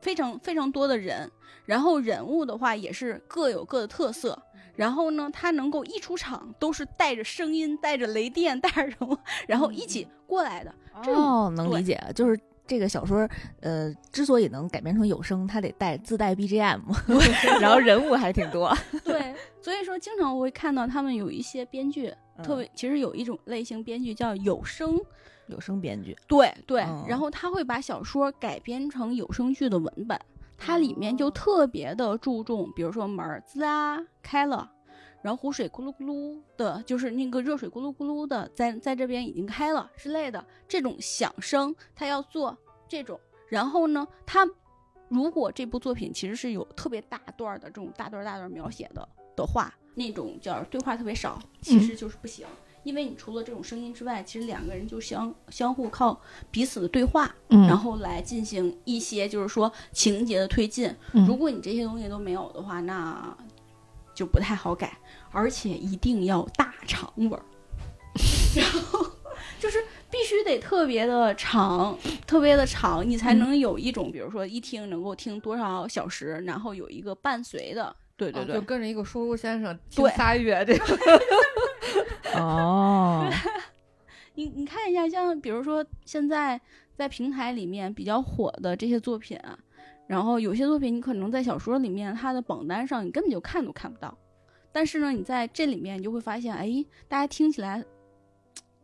[0.00, 1.30] 非常非常多的人，
[1.64, 4.40] 然后人物的话也是各有各的特色。
[4.74, 10.74] 然后呢，他能够一出场都是带着声音、带着雷电、 带着什么，然后一起过来的。
[11.02, 12.40] 这种哦，能理解，就是
[12.72, 13.28] 这个小说，
[13.60, 16.80] 呃，之所以能改编成有声，它得带自带 BGM，
[17.60, 22.08] 然后人物还挺多，对，所以说经常我会看到他们有一些编剧，
[22.42, 22.58] 特嗯。
[22.60, 24.98] 别其实有一种类型编剧叫有声，
[25.48, 27.04] 有声编剧，对对，嗯。
[27.06, 30.18] 然后他会把小说改编成有声剧的文本，
[30.56, 31.30] 它里面就哦。
[31.30, 34.70] 特别的注重，比如说门儿滋啊开了。
[35.20, 42.58] 然后湖水咕噜咕噜的，就是那个热水咕噜咕噜的，在在这边已经开了之类的这种响声，他要做
[42.92, 43.18] 这种。
[43.48, 44.46] 然后呢，他
[45.08, 52.46] 如果这部作品其实是有特别大段儿的这种大段儿大段儿描写的的话，那种叫对话特别少，其实就是不行。
[52.84, 60.94] 因为你除了这种声音之外，其实两个人就相相互靠彼此的对话，嗯然后来进行一些就是说情节的推进。
[61.12, 63.34] 嗯如果你这些东西都没有的话，那
[64.14, 64.98] 就不太好改，
[65.30, 67.42] 而且一定要大长文儿，
[68.56, 69.06] 然后
[69.60, 69.78] 就是
[70.12, 77.96] 必须得特别的长，特别的长，你才嗯能有一种，比如说一听能够听多少小时，然后有一个伴随的。
[78.14, 81.20] 对对对，哦就跟着一个叔叔先生听对仨月这个。
[82.38, 83.26] 哦，
[84.36, 86.60] 你你看一下，像比如说现在
[86.94, 89.58] 在平台里面比较火的这些作品啊，
[90.06, 94.16] 然后有些作品你可能在小说里面它的榜单上你根本就看都看不到，
[94.70, 97.82] 但是呢，你在这里面你就会发现，哎，大家听起来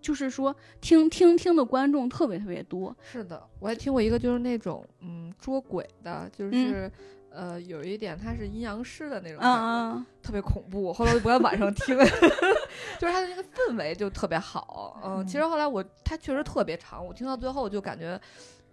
[0.00, 6.92] 就是说听听听的观众特别特别多，是的，我还听过一个，就是那种嗯捉鬼的，就是、嗯
[7.30, 10.92] 呃有一点它是阴阳师的那种特别恐怖。
[10.92, 11.96] 后来我就不敢晚上听，
[12.98, 14.98] 就是它的那个氛围就特别好。
[15.04, 18.18] 嗯，其实后来我它确实特别长，我听到最后就感觉。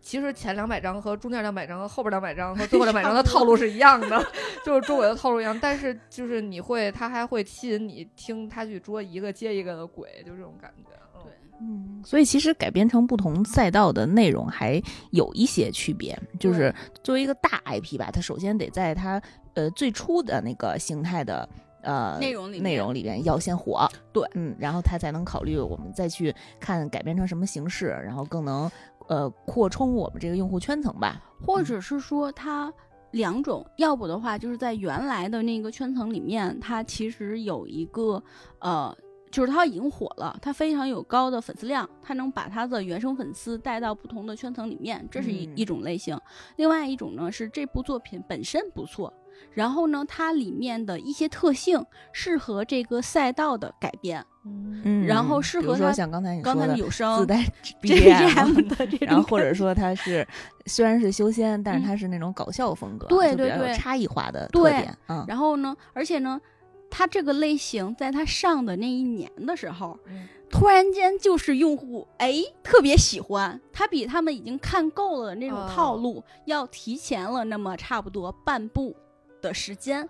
[0.06, 4.24] 其实前两百张和中间两百张和后边两百张和最后两百张的套路是一样的，
[4.63, 10.91] 就是周围的套路一样，但是就是你会，他还会吸引你听他去捉一个接一个的鬼，就这种感觉。
[11.15, 14.80] 嗯对嗯，所以其实改编成不同赛道的内容还
[15.12, 19.20] 有一些区别，就是作为一个大 IP 吧，它首先得在它
[19.56, 21.50] 呃最初的那个形态的。
[21.88, 28.68] 呃，内容里面内容里边要先火，对，嗯，然后它才能考虑我们再去看改编成什么形式，然后更能
[29.08, 31.22] 呃扩充我们这个用户圈层吧。
[31.46, 32.74] 或者是说它
[33.12, 38.22] 两种，要不的话就是在原来的那个圈层里面，它其实有一个
[38.60, 38.96] 呃。
[39.32, 46.18] 就是它已经火了，它非常有高的粉丝量，它能把它的原生粉丝带到不同的圈层里面，这是一、嗯一种类型。
[46.56, 49.12] 另外一种呢是这部作品本身不错，
[49.54, 57.43] 然后呢它里面的一些特性适合这个赛道的改编，嗯嗯，然后适比如说合它像刚才你说刚才有声自带
[57.82, 60.28] BGM 的这种，然后或者说它是
[60.65, 66.39] 虽然是修仙，但是它是那种搞笑风格，对比较有对对差异化的特点，嗯，然后呢，而且呢，
[66.89, 78.95] 它这个类型在它上的那一年的时候，嗯突然间就是用户哎特别喜欢，它比他们已经看够了的那种哦套路、要提前了那么差不多半步
[79.41, 80.08] 的时间。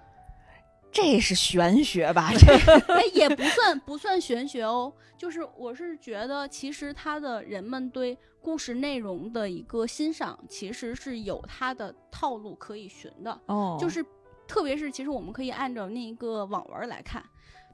[0.91, 2.31] 这是玄学吧？
[2.39, 13.41] 这哎，也不算不算玄学哦，就是我是觉得，其实他的人们对故事内容的一个欣赏，其实是有他的套路可以寻的。
[13.47, 14.05] 哦就是
[14.47, 17.21] 特别是其实我们可以按照那个网文来看，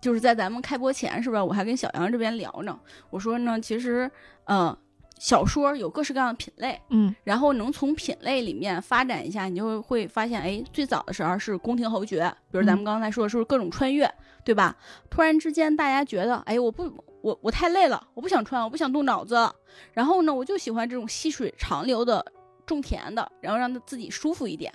[0.02, 1.42] 就是在咱们开播前，是不是？
[1.44, 2.80] 我还跟小杨这边聊呢，
[3.12, 4.10] 我说呢，其实
[4.46, 4.76] 呃，
[5.22, 14.12] 小说有各式各样的品类，嗯然后能从品类里面发展一下，你就会发现，哎，最早的时候是宫廷侯爵，比如咱们刚才说的是各种穿越，
[14.44, 14.76] 对吧？
[15.12, 19.48] 突然之间大家觉得，哎，我不，我我太累了，我不想穿，我不想动脑子，
[19.94, 22.26] 然后呢，我就喜欢这种细水长流的
[22.66, 24.74] 种田的，然后让他自己舒服一点。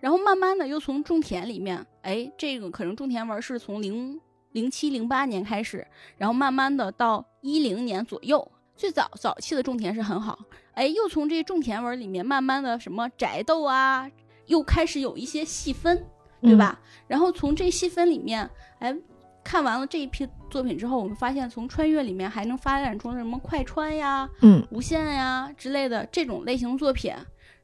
[0.00, 10.38] 然后慢慢的又从种田里面，哎，这个可能种田文是从零零七零八年开始，然后慢慢的到一零年左右，最早早期的种田是很好，
[10.72, 14.10] 哎，又从这种田文里面慢慢的什么宅斗啊，
[14.46, 16.04] 又开始有一些细分，
[16.40, 16.80] 对吧？
[17.06, 18.48] 然后从这细分里面，
[18.80, 18.94] 哎，
[19.44, 27.14] 看完了这一批作品之后，我们发现从穿越里面还能发展出什么快穿呀、嗯无限呀之类的这种类型作品。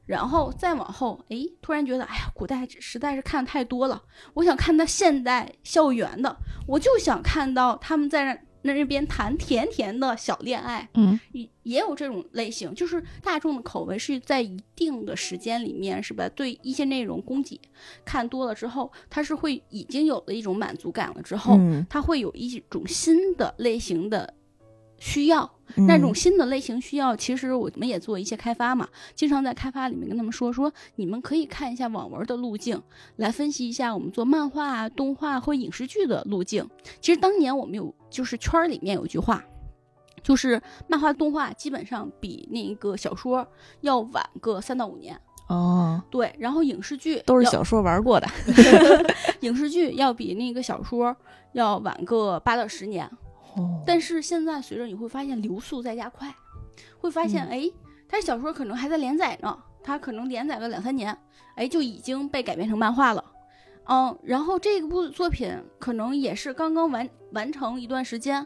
[0.07, 4.01] 然后再往后，哎，突然觉得，哎呀，古代实在是看太多了，
[4.33, 6.35] 我想看到现代校园的，
[6.67, 16.27] 我就想看到他们在那那边谈甜甜的小恋爱，嗯也也有这种类型，就是大众的口味是在一定的时间里面，是吧？
[16.29, 17.59] 对一些内容供给
[18.03, 24.33] 看多了之后，它是会已经有了一种满足感了之后，嗯它会有一种新的类型的
[25.01, 25.51] 需要，
[25.87, 32.79] 那种嗯新的类型需要，其实我们也做一些开发嘛，经常在开发里面跟他们说说，你们可以看一下网文的路径，
[33.15, 36.69] 来分析一下我们做漫画啊、动画或影视剧的路径。
[37.01, 39.43] 其实当年我们有，就是圈儿里面有句话。
[40.23, 43.47] 就是漫画动画基本上比那个小说
[43.79, 48.27] 要晚个三到五年，哦，对，然后影视剧都是小说玩过的。
[49.41, 51.17] 影视剧要比那个小说
[51.53, 53.09] 要晚个八到十年，
[53.55, 56.33] 哦，但是现在随着你会发现流速在加快，
[56.99, 57.71] 会发现嗯哎，
[58.07, 61.17] 它小说可能还在连载呢，它可能连载个两三年，
[61.55, 63.23] 哎，就已经被改编成漫画了。
[63.85, 68.45] 嗯，然后这部作品可能也是刚刚完完成一段时间，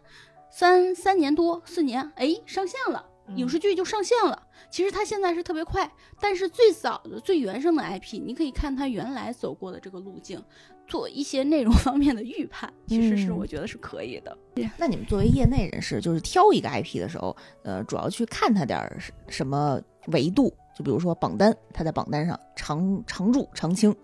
[0.49, 3.05] 三三年多四年，哎，上线了。
[3.35, 4.39] 影视剧就上线了。
[4.69, 10.39] 其实它现在是特别快，但是最早的、最原生的 IP，你可以看它原来走过的这个路径，
[10.88, 14.38] 做一些内容方面的预判， 其实是嗯我觉得是可以的。
[14.78, 20.54] 那你们作为业内人士，就是挑一个 IP 的时候，呃，主要去看它点儿什什么维度？
[20.78, 23.95] 就比如说榜单，它在榜单上常常驻常青，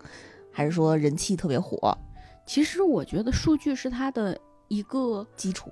[0.50, 1.96] 还是说人气特别火
[2.44, 5.70] 其实我觉得数据是它的一个基础？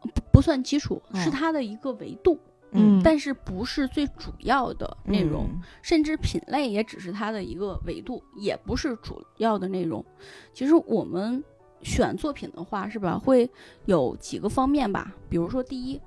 [0.00, 2.38] 不不算基础，哦是它的一个维度，
[2.72, 5.46] 嗯但是不是最主要的内容。
[5.50, 10.04] 嗯甚至品类也只是它的一个维度，也不是主要的内容。
[10.52, 11.42] 其实我们
[11.82, 13.50] 选作品的话，是吧，会
[13.86, 15.14] 有几个方面吧。
[15.30, 16.00] 比如说，第一，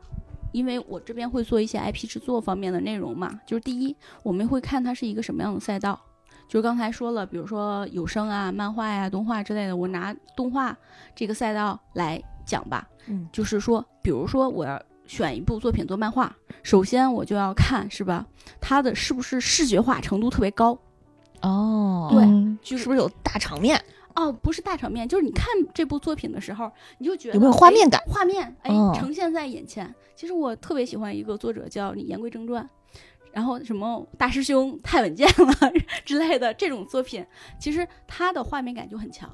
[0.52, 6.00] 因为我这边会做一些 IP 制作方面的内容嘛，就是第一，我们会看它是一个什么样的赛道。
[6.48, 10.78] 就是刚才说了，比如说有声啊、漫画呀、动画之类的，我拿动画
[11.16, 12.88] 这个赛道来讲吧。
[13.08, 14.80] 嗯就是说，比如说我要
[15.12, 18.26] 选一部作品做漫画，首先我就要看是吧，
[18.62, 20.80] 它的是不是视觉化程度特别高？
[21.42, 23.78] 哦，对是不是有大场面？
[24.16, 29.94] 哦，不是大场面，就是你看这部作品的时候，你就觉得有没有画哎面感画面哎、哦呈现在眼前。
[30.16, 32.70] 其实我特别喜欢一个作者叫你言归正传，
[33.34, 35.74] 然后什么大师兄太稳健了
[36.06, 37.26] 之类的这种作品，
[37.60, 39.30] 其实它的画面感就很强，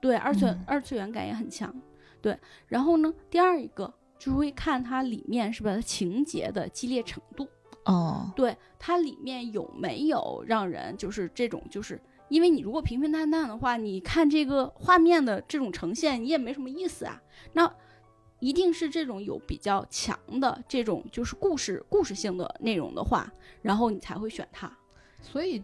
[0.00, 1.72] 对二次、嗯二次元感也很强，
[2.20, 2.36] 对。
[2.66, 7.48] 然后呢，第二一个就会看它里面是吧情节的激烈程度。
[7.86, 12.00] 哦，对它里面有没有让人就是这种就是。
[12.28, 17.20] 因为你如果平平淡淡的话，你看这个画面的这种呈现，你也没什么意思啊。
[17.52, 17.70] 那
[18.38, 23.30] 一定是这种有比较强的这种就是故事故事性的内容的话，
[23.60, 24.70] 然后你才会选它。
[25.20, 25.62] 所以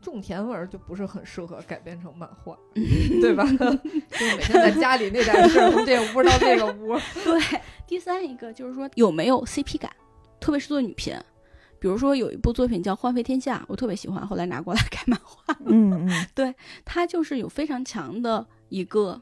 [0.00, 2.56] 种田文儿就不是很适合改编成漫画，
[3.20, 3.44] 对吧？
[3.54, 9.90] 就是每天在家里那点事儿，从这个屋到那个屋， 对，第三一个就是说有没有 CP 感，
[10.40, 11.16] 特别是做女频。
[11.80, 15.56] 比如说有一部作品叫《幻废天下》，我特别喜欢，后来拿过来改漫画。
[15.64, 19.20] 嗯嗯，它就是有非常强的一个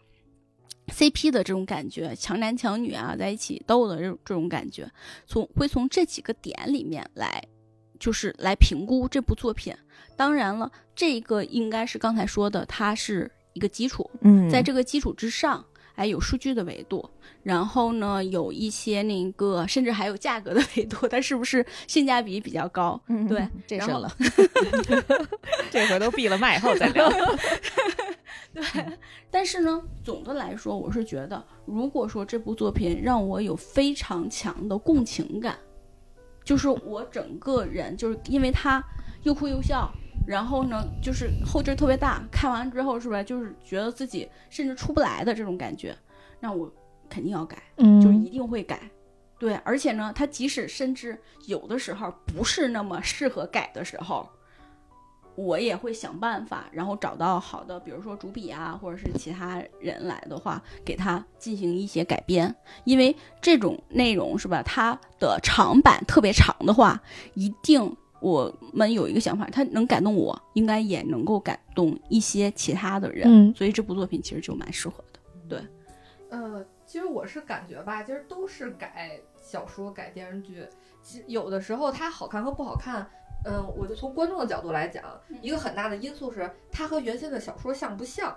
[0.89, 4.91] CP 的这种感觉，强男强女啊在一起斗的这种这种感觉，
[5.27, 7.45] 从会从这几个点里面来，
[7.99, 9.75] 就是来评估这部作品。
[10.17, 15.65] 当然了，这个应该是刚才说的，它是一个基础，嗯，在这个基础之上。
[15.97, 17.09] 哎，有数据的维度，
[17.43, 23.01] 然后呢，有一些那个，甚至还有价格的 维度，它是不是性价比比较高？
[23.09, 24.15] 嗯对，这深了
[25.73, 27.11] 这回都闭了麦以后再聊。
[28.53, 28.63] 对，
[29.31, 35.57] 但是呢，总的来说，我是觉得，如果说这部作品让我有非常强的共情感，
[36.47, 38.83] 就是我整个人就是因为他
[39.25, 39.91] 又哭又笑，
[40.25, 45.95] 然后呢，就是后劲儿特别大，看完之后是吧，就是觉得自己甚至出不来的这种感觉，
[46.39, 46.73] 那我
[47.09, 48.81] 肯定要改，嗯就是一定会改。
[49.41, 54.27] 对，而且呢，他即使甚至有的时候不是那么适合改的时候，
[55.37, 62.55] 我也会想办法，然后找到好的，比如说主笔啊，或者是其他人来的话，给他进行一些改编。
[62.85, 67.01] 因为这种内容是吧，它的长板特别长的话，
[67.35, 73.25] 一定我们有一个想法，它能感动我，应该也能够感动一些其他的人。
[73.27, 75.21] 嗯所以这部作品其实就蛮适合的。
[75.49, 75.61] 对
[76.31, 80.67] 呃，其实我是感觉吧，其实都是改小说、改电视剧，
[81.03, 83.09] 其实有的时候它好看和不好看，
[83.47, 85.03] 嗯、我就从观众的角度来讲，
[85.41, 88.37] 一个很大的因素是它和原先的小说像不像，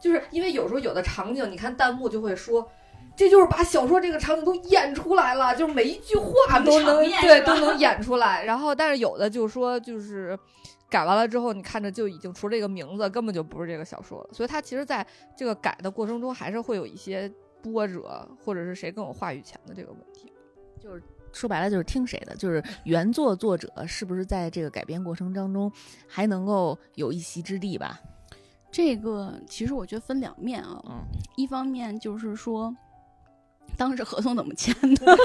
[0.00, 2.68] 就是因为有时候有的场景，你看弹幕就会说。
[3.14, 8.42] 这就是把小说这个场景都演出来了，就是每一句话都能对都能 演出来。
[8.44, 10.38] 然后，但是有的就说就是
[10.88, 14.30] 改完了之后，你看着就已经除了这个名字，根本就不是这个小说了。
[14.32, 20.32] 所以它其实在这个改的过程中，还是会有一些波折，或者是谁更有话语权的这个问题。
[21.32, 25.70] 说白了就是听谁的，就是原作作者是不是在这个改编过程当中
[26.06, 27.98] 还能够有一席之地吧？
[28.70, 31.04] 这个其实我觉得分两面啊，嗯
[31.36, 32.74] 一方面就是说，
[33.76, 35.16] 当时合同怎么签的？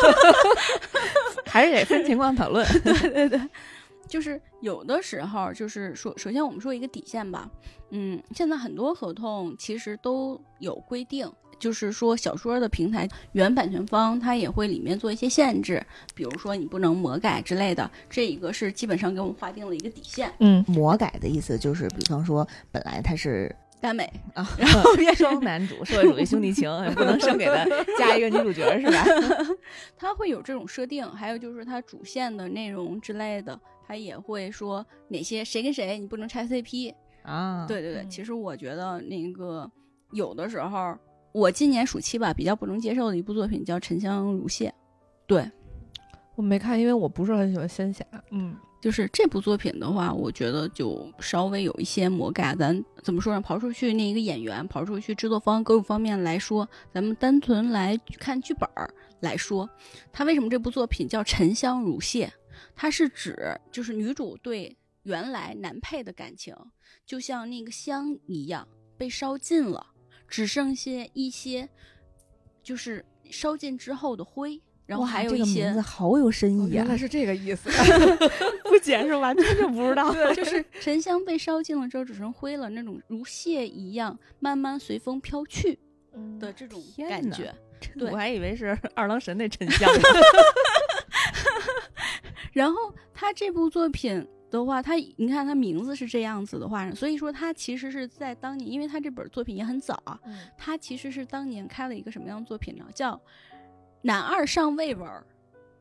[1.47, 2.66] 还是得分情况讨论。
[2.84, 3.49] 对对对，
[4.05, 7.49] 就是有的时候，就是说，首先我们说一个底线吧。
[7.91, 15.84] 嗯，现在很多合同其实都有规定，就是说小说的平台原版权方他也会里面做一些限制，
[16.14, 17.89] 比如说你不能魔改之类的。
[18.10, 20.32] 这一个是基本上给我们划定了一个底线。
[20.39, 27.66] 嗯，魔改的意思就是，比方说本来他是耽美啊，然后变成双男主，社会主义兄弟情，不能生给他
[27.97, 29.05] 加一个女主角是吧？
[29.97, 36.93] 他会有这种设定，还有就是他主线的内容之类的，他也会说哪些谁跟谁你不能拆 CP。
[37.24, 39.70] 啊，对对对，嗯其实我觉得那个
[40.12, 40.97] 有的时候，
[41.38, 44.69] 我今年暑期吧比较不能接受的一部作品叫《沉香如屑》，
[45.27, 45.47] 对，
[46.33, 48.03] 我没看，因为我不是很喜欢仙侠。
[48.31, 52.55] 嗯就是这部作品的话，我觉得就稍微有一些魔改。
[52.55, 53.41] 咱怎么说呢？
[53.45, 59.69] 刨出去那一个演员，刨出去制作方各个方面来说，咱们单纯来看剧本儿来说，
[60.11, 62.25] 它为什么这部作品叫《沉香如屑》？
[62.75, 66.55] 它是指就是女主对原来男配的感情，
[67.05, 69.85] 就像那个香一样被烧尽了，
[70.28, 71.67] 只剩下一些
[72.61, 76.73] 就是烧尽之后的灰，然后还有一些名字好有深意啊！
[76.73, 77.69] 原来是这个意思。
[78.63, 80.13] 不解释完全就不知道。
[80.36, 85.80] 就是沉香被烧尽了之后只剩灰了，那种如屑一样慢慢随风飘去
[86.39, 87.53] 的这种感觉。
[87.97, 90.01] 对我还以为是二郎神那沉香呢。
[92.51, 102.85] 然后他这部作品的话，他你看他名字是这样子的话，所以说他其实是在当年，因为他这本作品也很早啊，嗯他其实是当年开了一个什么样的作品呢？
[102.93, 103.19] 叫
[104.01, 105.09] 男二上位文，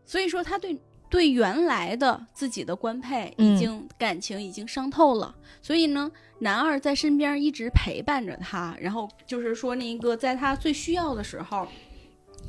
[0.04, 0.78] 所以说他对。
[1.08, 6.10] 对原来的自己的官配已嗯经感情已经伤透了，所以呢，
[6.40, 11.68] 男二在身边一直陪伴着他，然后就是说那个在他最需要的时候，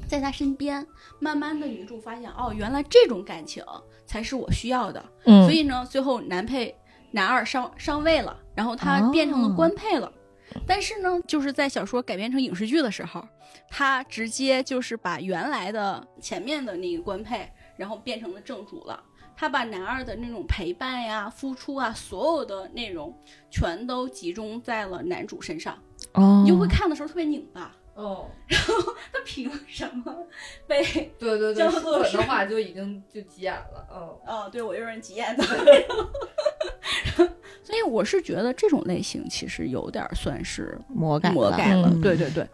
[0.08, 0.84] 在他身边，
[1.20, 3.64] 慢慢的女主发现哦，原来这种感情
[4.08, 6.76] 才是我需要的，嗯所以呢，最后男配
[7.12, 10.12] 男二上上位了，然后他变成了官配了。
[10.66, 13.24] 但是呢，就是在小说改编成影视剧的时候，
[13.70, 19.04] 他直接就是把原来的前面的那个官配，然后变成了正主了。
[19.36, 23.14] 他把男二的那种陪伴呀、付出啊，所有的内容
[23.52, 25.78] 全都集中在了男主身上，
[26.14, 27.72] 哦你就会看的时候特别拧巴。
[27.98, 28.74] 哦， 然后
[29.12, 30.16] 他凭什么
[30.68, 30.84] 被？
[31.20, 33.88] 对对 叫做是的话就已经就急眼了。
[33.92, 35.44] 嗯哦，对我就是急眼的。
[37.64, 42.48] 所以我是觉得这种类型其实有点算是魔改魔改了，嗯对对对，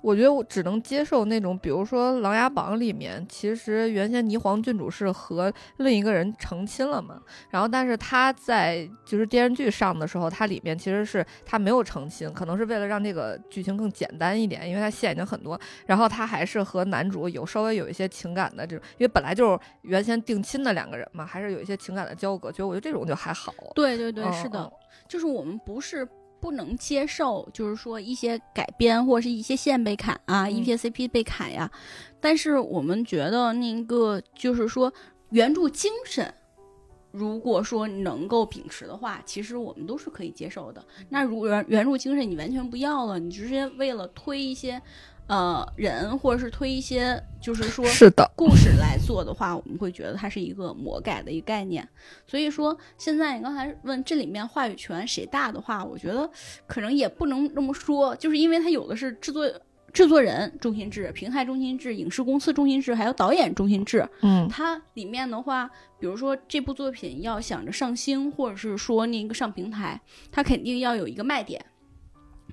[0.00, 7.20] 我觉得我只能接受那种，比如说《琅琊榜》里面，其实原先霓凰郡主是和另一个人成亲了嘛，
[7.50, 23.52] 然后但是他在就是电视剧上的时候，它里面其实是他没有成亲，可能是为了让这个剧情更简单一点，因为他线已经很多，然后他还是和男主有稍微有一些情感的这种，因为本来就是原先定亲的两个人嘛，还是有一些情感的交隔，觉得我觉得这种就还好。
[23.74, 24.72] 对对对，嗯是的嗯，
[25.08, 26.06] 就是我们不是
[26.40, 31.70] 不能接受，就是说一些改编或者是一些线被砍啊，嗯一些 CP 被砍呀，
[32.20, 34.92] 但是我们觉得那个就是说
[35.30, 36.32] 原著精神。
[37.12, 40.84] 如果说能够秉持的话，其实我们都是可以接受的。
[41.08, 44.82] 那如果原原著精神你完全不要了，你直接为了推一些，
[45.26, 51.86] 呃人或者是推一些，就是说是的，故事来做的话，我们会觉得它是一个魔改的一个概念。
[52.26, 56.30] 所以说，现在你刚才问这里面话语权谁大的话，我觉得
[56.66, 59.50] 可能也不能这么说，就是因为它有的是制作
[59.92, 64.06] 制作人中心制、平台中心制、影视公司中心制，还有导演中心制。
[64.22, 65.68] 嗯它里面的话，
[65.98, 70.00] 比如说这部作品要想着上星，或者是说那个上平台，
[70.30, 71.64] 它肯定要有一个卖点。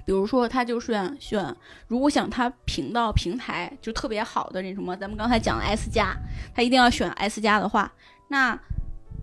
[0.06, 1.56] 比如说，他就选选，
[1.88, 6.16] 如果想他评到平台就特别好的那什么，咱们刚才讲的 S 加，
[6.54, 7.92] 他一定要选 S 加的话，
[8.28, 8.60] 那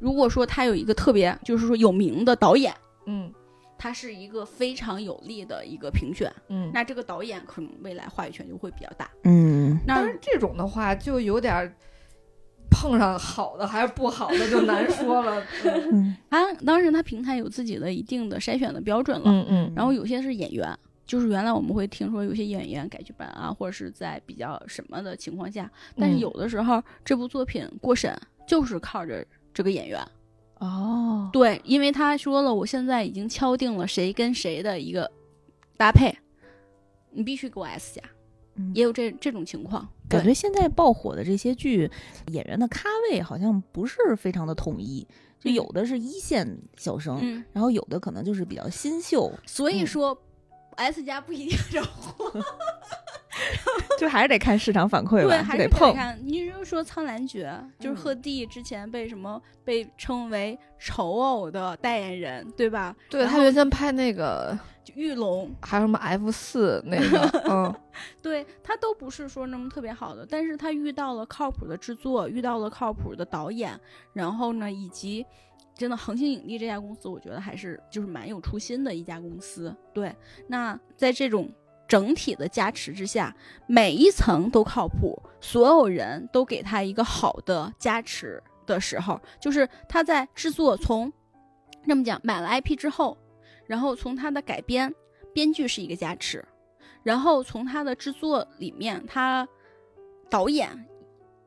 [0.01, 2.74] 如果说他有一个特别就是说有名的导演，
[3.07, 3.33] 嗯
[3.83, 6.70] 他是一个非常有力的一个评选，嗯。
[6.74, 9.11] 那这个导演可能未来话语权就会比较大。
[9.24, 11.74] 嗯，那但是这种的话，就有点儿
[12.71, 15.43] 碰上好的还是不好的就难说了。
[15.64, 15.91] 嗯。
[15.93, 20.66] 嗯他当时他平台有自己的一定的筛选的标准了，嗯嗯然后有些是演员，
[21.07, 26.21] 就是原来我们会听说有些演员改剧本啊，或者是在比较什么的情况下，但是嗯。
[26.21, 28.16] 有的时候这部作品过审
[28.47, 30.01] 就是靠着这个演员。
[30.59, 35.11] 哦，对，因为他说了，我现在已经敲定了谁跟谁的一个
[35.77, 36.14] 搭配，
[37.11, 38.03] 你必须给我 S 加，
[38.61, 39.89] 嗯也有这这种情况。
[40.09, 41.91] 感觉现在爆火的这些剧，
[42.29, 45.07] 演员的咖位好像不是非常的统一，
[45.39, 49.33] 就嗯有的是一线小生，嗯，然后有的可能就是比较新秀。
[49.47, 50.23] 所以嗯说、
[50.77, 52.33] S 加不一定惹火。
[53.99, 55.95] 就还是得看市场反馈对，还是得碰。
[55.95, 56.19] 看。
[56.23, 57.51] 你比如说《苍兰诀》，
[57.83, 62.95] 就是嗯鹤棣之前被什么被称为丑偶的代言人，对吧？
[63.09, 67.74] 对他原先拍那个就玉龙，还有什么 F 四那个，嗯，
[68.22, 73.78] 对他都不是说那么特别好的，但是他遇到了靠谱的制作，遇到了靠谱的导演，
[74.12, 75.24] 然后呢，以及
[75.74, 79.74] 真的恒星影帝这家公司，我觉得还是就是蛮有初心的一家公司。
[79.93, 80.14] 对，
[80.47, 81.51] 那在这种
[81.87, 83.35] 整体的加持之下，
[83.66, 91.12] 每一层都靠谱，所有人都给他一个好的加持的时候，就是他在制作从
[91.87, 93.16] 这么讲买了 IP 之后，
[93.71, 94.93] 然后从他的改编，
[95.33, 96.45] 编剧是一个加持。
[97.05, 99.49] 然后从他的制作里面，他
[100.29, 100.68] 导演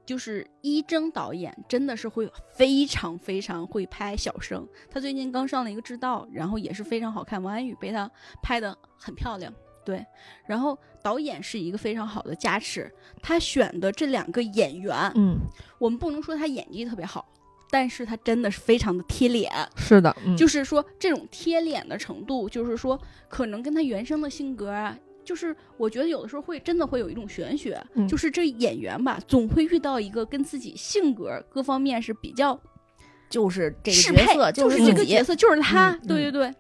[0.05, 4.65] 就是一征导演，真的是会非常非常会拍小生。
[4.89, 8.09] 他最近刚上了一个《知道》，然后也是非常好看，王安宇被他
[8.41, 9.53] 拍的很漂亮。
[9.84, 10.05] 对，
[10.47, 12.89] 然后导演是一个非常好的加持，
[13.21, 15.36] 他选的这两个演员，嗯，
[15.78, 17.28] 我们不能说他演技特别好，
[17.74, 19.51] 但是他真的是非常的贴脸。
[19.76, 24.95] 是的，嗯，就是说这种贴脸的程度，就是说可能跟他原生的性格啊，
[25.26, 32.59] 就是我觉得有的时候会真的会有一种玄学，嗯就是这演员吧，总会遇到一个跟自己性格各方面是比较
[33.28, 36.53] 就是这个适配，角色，就是这个角色就是他，嗯对对对。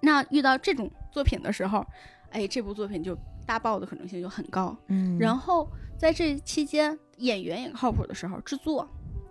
[0.00, 1.84] 那遇到这种作品的时候，
[2.30, 3.14] 哎，这部作品就
[3.44, 4.74] 大爆的可能性就很高。
[4.88, 5.68] 嗯，然后
[5.98, 8.88] 在这期间，演员也靠谱的时候，制作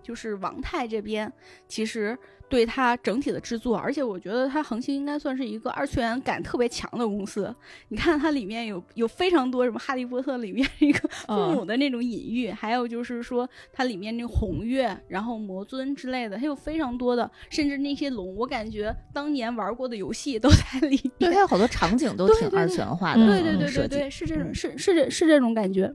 [0.10, 1.32] 就是王泰这边，
[1.68, 2.18] 其实
[2.50, 7.56] 对他整体的制作，而且我觉得他恒星应该算是一个二次元感特别强的公司。
[7.90, 21.12] 你看它里面有有非常多什么《哈利波特》里面一个 父嗯母的那种隐喻，还有就是说它里面那个红月，然后魔尊之类的，还有非常多的，甚至那些龙，我感觉当年玩过的游戏都在里面。
[21.20, 25.94] 对，它有好多场景都挺二次元化的，嗯对对对对对，是这种嗯是是这是这种感觉。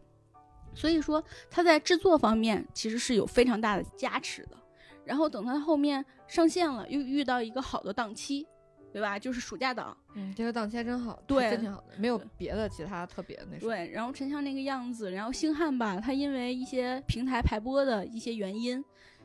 [0.75, 4.57] 所以说他在制作方面其实是有非常大的加持的。
[5.05, 8.47] 然后等他后面上线了，又遇到一个好的档期，
[8.91, 9.19] 对吧？
[9.19, 9.95] 就是暑假档。
[10.15, 13.71] 嗯，这个档期还真好，对真挺好的，没有别的其他特别那什么。
[13.71, 18.83] 对，然后陈翔那个样子，然后星汉吧，他因为一些平台排播的一些原因，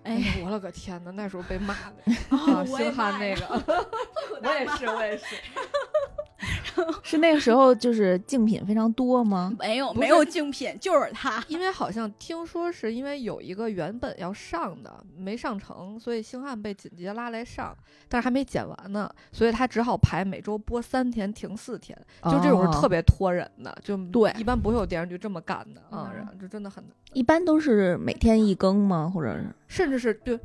[0.09, 2.03] 哎，哎呀，我了个天呐，那时候被骂的
[2.65, 3.63] 星汉那个，
[4.41, 5.25] 我也是，我也是。
[7.03, 9.53] 是那个时候就是竞品非常多吗？
[9.59, 11.43] 没有没有竞品，就是他。
[11.49, 17.75] 因为好像听说是因为有一个原本要上的没上成，所以星汉被紧急拉来上，
[18.07, 29.11] 但是还没剪完呢，所以他只好排每周播三天停四天，就这种是特别，拖人的，就对一般不会有电视剧这么干的啊，嗯然后这真的很难，一般都是每天一更吗？
[29.13, 30.39] 或者是甚至是对，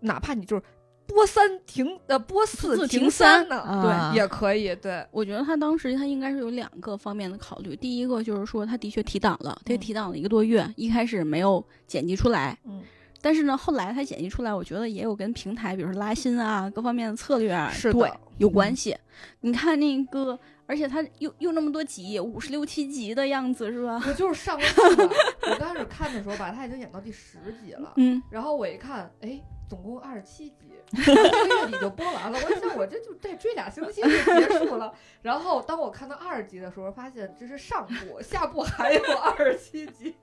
[0.00, 0.62] 哪怕你就是
[1.06, 12.80] 播三停呃播四四停停三呢，啊也可以，对，我觉得他当时他应该是有两个方面的考虑，第一个就是说他的确提档了，他嗯提档了一个多月，一开始没有剪辑出来，嗯，
[13.20, 18.08] 但是呢，后来他剪辑出来，我觉得也有跟平台，比如说拉新啊，各方面的策略啊，是对
[18.38, 18.96] 有关系。
[19.40, 20.38] 你看那个，
[20.70, 24.00] 而且他又又那么多集，五十六七集的样子是吧？
[24.06, 25.16] 我就是上过当的，
[25.50, 30.70] 我刚开始看的时候吧，他已经演到第十集了，嗯，然后我一看，哎，总共二十七集，
[31.04, 32.38] 这个月底就播完了。
[32.38, 34.94] 我想，我这就再追俩星期就结束了。
[35.22, 40.14] 然后当我看到二十集的时候，发现这是上部，下部还有二十七集，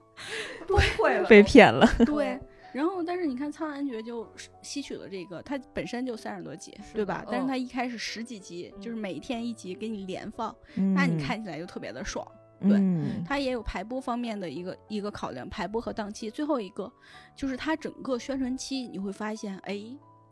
[0.66, 1.28] 崩溃了。
[1.28, 1.86] 被骗了？
[2.06, 2.40] 对。
[2.74, 4.28] 然后，但是你看《苍兰诀》就
[4.62, 7.26] 吸取了这个，它本身就三十多集，对吧？
[7.30, 12.26] 但是嗯它一开始十几集，就是嗯每天一集给你连放，那那你看起来就特别的爽。
[12.60, 16.30] 对嗯它也有排播方面的一个一个考量，排播和档期。
[16.30, 16.92] 最后一个
[17.36, 19.80] 就是它整个宣传期，你会发现，哎，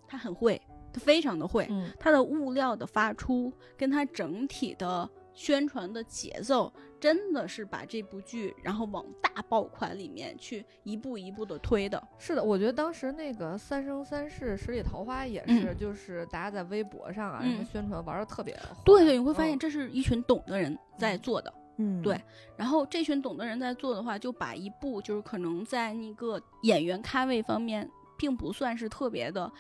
[0.07, 0.59] 它很会，
[0.91, 12.01] 它非常的会，嗯，它的物料的发出跟它整体的宣传的节奏，真的是把这部剧然后往大爆款里面去一步一步的推的。
[12.17, 18.75] 是的，我觉得当时那个《三生三世十里桃花》也是，就是大家在微博上啊，什么嗯宣传玩的特别火。
[18.83, 21.53] 对对，你会发现嗯这是一群懂的人在做的。
[21.77, 22.17] 嗯，对
[22.55, 27.85] 然后这群懂的人在做的话，就把一部就是可能在那个演员咖位方面，
[28.17, 29.51] 并不算是特别的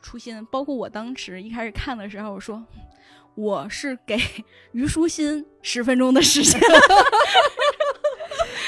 [0.00, 0.46] 出新。
[0.46, 2.64] 包括我当时一开始看的时候，我说
[3.34, 4.18] 我是给
[4.72, 6.60] 虞书欣十分钟的时间，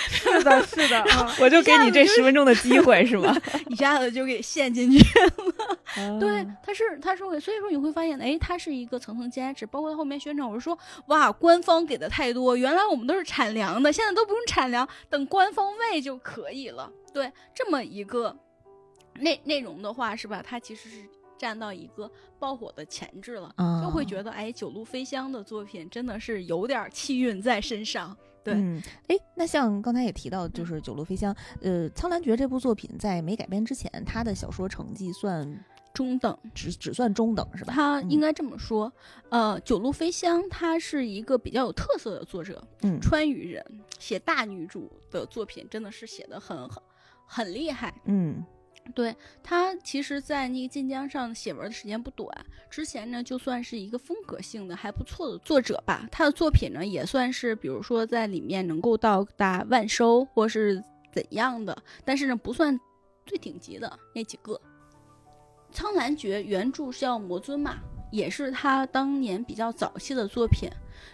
[0.08, 1.34] 是的，是的 啊。
[1.40, 3.36] 我就给你这十分钟的机会是吗？
[3.68, 6.18] 一下子就给陷进去了。
[6.18, 9.66] 对啊，他是他是会，所以说你会发现，哎，他是一个层层加持。
[9.66, 16.90] 包括他后面宣传，我是说，哇，官方给的太多，原来我们都是产粮的，现在都不用产粮，等官方喂就可以了。
[17.12, 18.34] 对，这么一个
[19.20, 20.42] 内内容的话，是吧？
[20.42, 20.96] 它其实是
[21.43, 28.16] 占到一个爆火的前置了，啊就会觉得，哎，九路飞香的作品真的是有点气运在身上。
[28.45, 36.38] 对嗯，哎，那像刚才也提到，就是《九路飞香》，呃，《苍兰诀》这部作品在没改编之前，他的小说成绩算中等。
[36.55, 37.72] 只只算中等是吧？
[37.72, 38.93] 嗯他应该这么说，
[39.30, 43.64] 呃，九路飞香他是一个比较有特色的作者，嗯川渝人，
[43.99, 46.80] 写大女主的作品真的是写的很很
[47.26, 47.93] 很厉害。
[48.05, 48.45] 嗯
[48.94, 52.28] 对他，其实，在那个晋江上写文的时间不短，
[52.68, 56.06] 之前呢，就算是一个风格性的还不错的作者吧。
[56.10, 62.78] 他的作品呢，也算是，比如说在里面能够到达万收或是怎样的，但是呢，不算
[63.24, 64.54] 最顶级的那几个。
[65.74, 67.78] 《苍兰诀》原著是叫魔尊嘛，
[68.10, 70.68] 也是他当年比较早期的作品，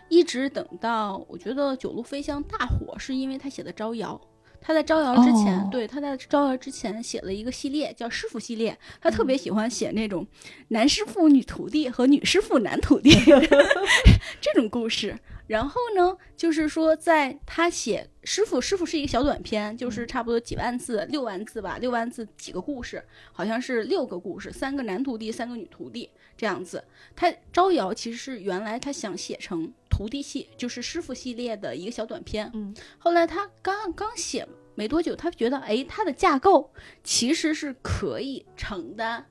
[0.08, 4.20] 一直等到我觉得《九路飞香》大火，是因为他写的《招摇》。
[4.60, 10.26] 他在《招摇》之前，哦对他在《招摇》之前写了一个系列叫《师傅系列》，他特别喜欢写那种
[10.68, 13.10] 男师傅女徒弟和女师傅男徒弟
[14.40, 15.18] 这种故事。
[15.46, 23.02] 然后呢，就是说，在他写师傅，师傅是一个小短篇，就是差不多几万字，六万字吧，六万字几个故事，
[23.32, 26.84] 好像是六个故事，三个男徒弟，三个女徒弟这样子。
[27.16, 34.46] 他招摇其实是原来他想写成徒弟系，就是师傅系列的一个小短片，嗯，后来他刚刚写
[34.76, 36.72] 没多久，他觉得哎，他的架构
[37.02, 39.26] 其实是可以承担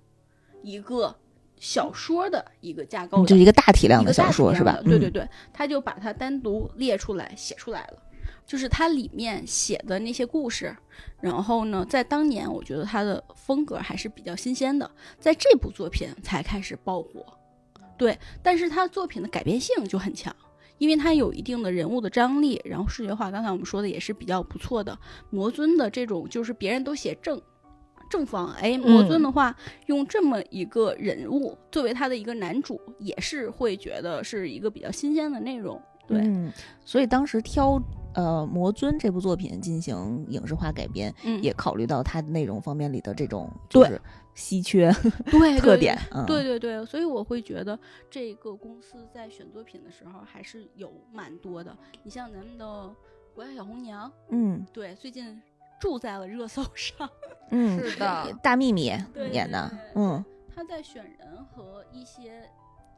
[0.62, 1.16] 一个
[1.56, 4.78] 小说的一个架构的，就一个大体量的小说是吧？
[4.84, 8.04] 对对嗯，对，他就把它单独列出来写出来了。
[8.46, 10.76] 就是它里面写的那些故事，
[11.22, 17.26] 然后呢，在当年我觉得他的风格还是比较新鲜的，在这部作品才开始爆火。
[17.98, 20.34] 对，但是他作品的改编性就很强，
[20.78, 24.98] 因为它有一定的人物的张力，然后视觉化，刚才我们说的也是比较不错的。
[25.30, 27.42] 魔尊的这种就是别人都写正
[28.10, 29.56] 正方，哎，魔尊的话、
[29.88, 35.82] 用这么一个人物作为他的一个男主，也是会觉得是一个比较新鲜的内容。
[36.08, 36.52] 对，嗯，
[36.86, 37.78] 所以当时挑
[38.18, 44.02] 呃《魔尊》这部作品进行影视化改编，嗯，也考虑到它的内容方面里的这种就对是
[44.34, 44.92] 稀缺
[45.26, 45.96] 对 特点。
[46.12, 51.78] 嗯，对对对，所以我会觉得这个公司在选作品的时候还是有蛮多的。
[52.02, 52.66] 你像咱们的
[53.36, 55.40] 《国家小红娘》，嗯对，最近
[55.80, 57.08] 住在了热搜上。
[57.52, 59.62] 嗯，是的大秘密演的对对，
[59.94, 62.50] 嗯他在选人和一些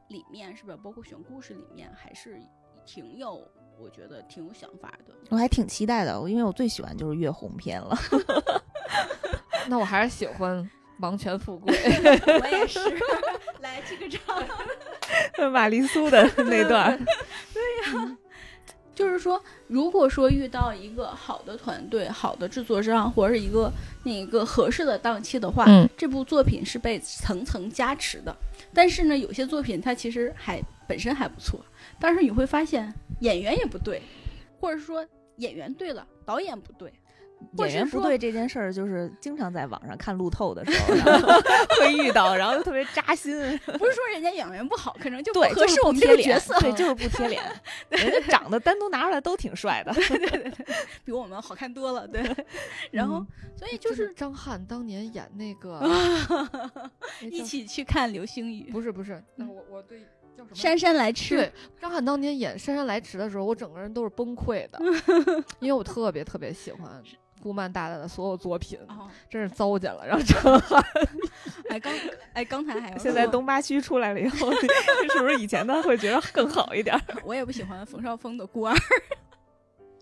[0.08, 2.40] 里面，是不是包括选故事里面，还是
[2.86, 3.46] 挺有，
[3.82, 5.14] 我觉得挺有想法的。
[5.30, 7.98] 我还挺期待的，因为我最喜欢就是月红篇了。
[9.68, 10.70] 那我还是喜欢
[11.00, 11.74] 王权富贵。
[12.42, 12.80] 我也是，
[13.62, 15.52] 来这个章。
[15.52, 16.98] 玛丽苏的那段，
[17.54, 18.18] 对呀
[18.94, 23.72] 就是说，如果说遇到一个好的团队、好的制作商，或者是一个
[24.04, 28.36] 那个合适的档期的话，嗯这部作品是被层层加持的。
[28.74, 31.64] 但是呢，有些作品它其实还本身还不错，
[32.00, 34.02] 但是你会发现演员也不对，
[34.60, 35.06] 或者说
[35.38, 36.92] 演员对了，导演不对，
[37.58, 41.40] 演员不对这件事儿，就是经常在网上看路透的时候
[41.80, 43.34] 会遇到，然后就特别扎心。
[43.66, 47.42] 不是说人家演员不好，可能就不对，合就是不适我们这个角色，对，就是不贴脸。
[47.90, 49.94] 人家长得单独拿出来都挺帅的。
[50.08, 50.66] 对对对
[51.06, 52.08] 比我们好看多了。
[52.08, 52.24] 对，
[52.92, 53.28] 然后、嗯
[53.60, 55.82] 所以就就是张翰当年演那个
[57.30, 60.00] 一起去看流星雨，不是不是，那我我对
[60.40, 60.56] 叫什么？
[60.56, 61.36] 姗姗来迟。
[61.36, 64.80] 对，张翰当年演《姗姗来迟》的时候，我整个人都是崩溃的，
[65.60, 67.04] 因为我特别特别喜欢
[67.42, 70.06] 顾漫大大的所有作品，哦，真是糟践了。
[70.08, 70.84] 然后张翰，
[71.70, 71.94] 哎，刚
[72.34, 74.52] 哎，刚才还有现在东八区出来了以后，
[75.14, 77.00] 是不是以前的会觉得更好一点？
[77.24, 78.76] 我也不喜欢冯绍峰的孤儿。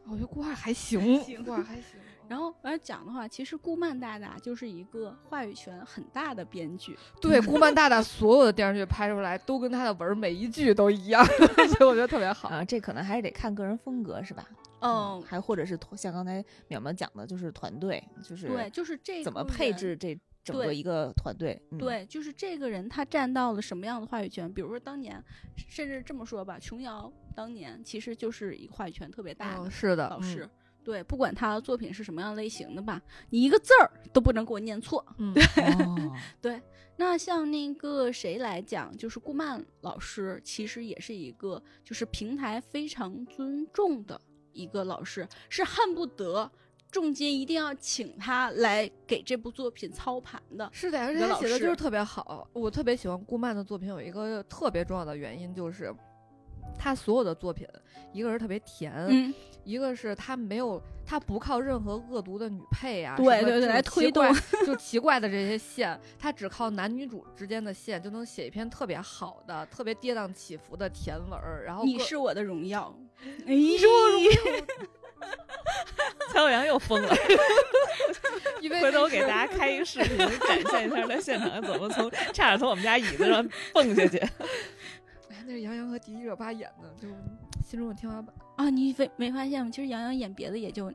[0.10, 2.00] 我觉得孤儿还行，行顾二还行。
[2.28, 6.98] 然后我要讲的话，其实顾漫大大就是一个话语权很大的编剧。
[7.22, 11.26] 对，顾漫大大所有的电视剧拍出来都跟他的文儿每一句都一样，
[11.78, 12.50] 所以我觉得特别好。
[12.50, 14.48] 啊，这可能还是得看个人风格，是吧？
[14.80, 21.60] 嗯，还或者是团像刚才淼淼讲的，就是团队，就是对，就是这怎么配置这整个一个团队。
[21.72, 24.52] 嗯，对，就是这个人他占到了什么样的话语权？
[24.54, 25.24] 比如说当年，
[25.56, 30.48] 甚至这么说吧，琼瑶当年其实就是一个话语权特别大的嗯，是的，老师。
[30.88, 35.06] 对，不管他的作品是什么样类型的吧，你一个字儿都不能给我念错。
[35.18, 35.36] 嗯，
[35.86, 36.14] 哦，
[36.96, 44.22] 那像那个谁来讲，就是顾漫老师，其实也是一个就是平台非常尊重的
[44.54, 46.50] 一个老师，是恨不得
[46.90, 50.70] 重金一定要请他来给这部作品操盘的。
[50.72, 52.48] 是的，而且他写的就是特别好。
[52.54, 55.94] 我特别喜欢顾漫的作品，有一个特别重要的原因就是，
[56.78, 57.68] 他所有的作品，
[58.14, 64.26] 一个是特别甜，嗯，一个是他没有，他不靠任何恶毒的女配啊，对对对来推动
[64.66, 71.64] 就奇怪的这些线，他只靠男女主之间的线就能写一篇特别好的、特别跌宕起伏的甜文儿。
[71.66, 72.94] 然后各 你是我的荣耀，
[73.46, 73.56] 哎
[76.30, 77.16] 蔡小阳又疯了，
[78.62, 84.22] 因为回头我给大家开一个视频，展现一下他现场怎么从差点从我们家椅子上蹦下去。
[85.48, 87.08] 哎那是杨洋和迪丽热巴演的，就
[87.66, 88.36] 心中的天花板。
[88.58, 89.72] 啊，你没没发现吗？
[89.72, 90.92] 其实杨洋演别的也就，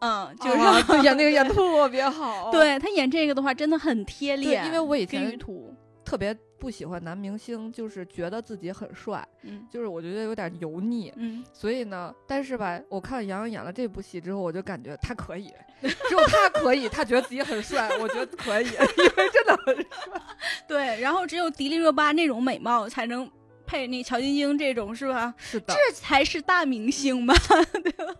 [0.00, 5.74] 嗯，就是、演那个演 特别好，对他演这个的话真的很贴，脸，因为我以前途，
[6.04, 11.12] 特别不喜欢男明星，就是觉得自己很帅，嗯就是我觉得有点油腻。
[11.16, 20.22] 嗯，所以呢，但是吧，我看杨洋演了这部戏之后，我就感觉他可以，只有他可以，他觉得自己很帅，我觉得可以， 因为真的很帅。
[20.68, 23.28] 对，然后只有迪丽热巴那种美貌才能
[23.68, 25.34] 配那乔晶晶这种是吧？
[25.36, 27.34] 是的，这才是大明星吧，
[27.84, 28.14] 对吧？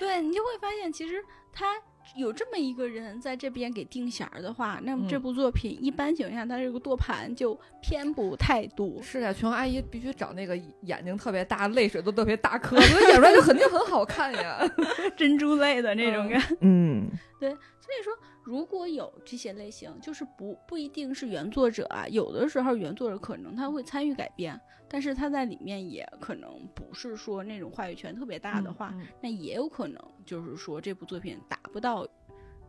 [0.00, 1.80] 对你就会发现，其实他
[2.16, 9.00] 有这么一个人在这边给定弦儿的话，那么这嗯部作品一般情况下，它这个舵盘就偏不太多。
[9.02, 14.60] 是啊，琼阿姨必须找那个眼睛特别大、泪水都特别大颗，所以演出来就肯定很好看呀。
[15.16, 16.56] 珍珠类的那种嗯感。
[16.60, 17.10] 嗯，
[17.40, 18.12] 对所以说，
[18.42, 24.58] 如果有这些类型，就是不不一定是原作者啊，有的时候原作者可能他会参与改编，
[24.94, 32.06] 但是他在里面也可能不是说那种话语权特别大的话，嗯那也有可能就是说这部作品达不到。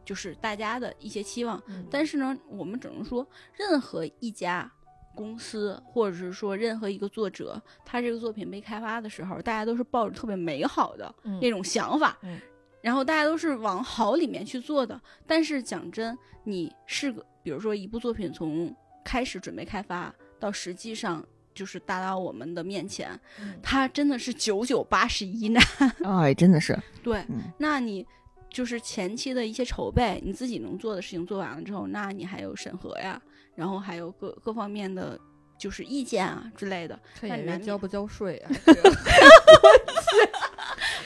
[0.04, 4.72] 就是大家的一些期望，嗯但是呢，我们只能说，任何一家
[5.16, 12.40] 公司，或者是说任何一个作者，他这个作品被开发的时候，大家都是抱着特别美好的嗯那种想法，嗯
[12.82, 15.00] 然后大家都是往好里面去做的。
[15.28, 21.24] 但是讲真，你是个，比如说一部作品从开始准备开发到实际上
[21.56, 25.64] 就是达到我们的面前，嗯它真的是九九八十一难。
[26.06, 28.06] 哎，真的是，对，嗯那你
[28.50, 33.20] 就是前期的一些筹备，你自己能做的事情做完了之后，那你还有审核呀，
[33.56, 35.18] 然后还有各各方面的
[35.58, 37.00] 就是意见啊之类的。
[37.20, 38.52] 看演那难免员交不交税啊？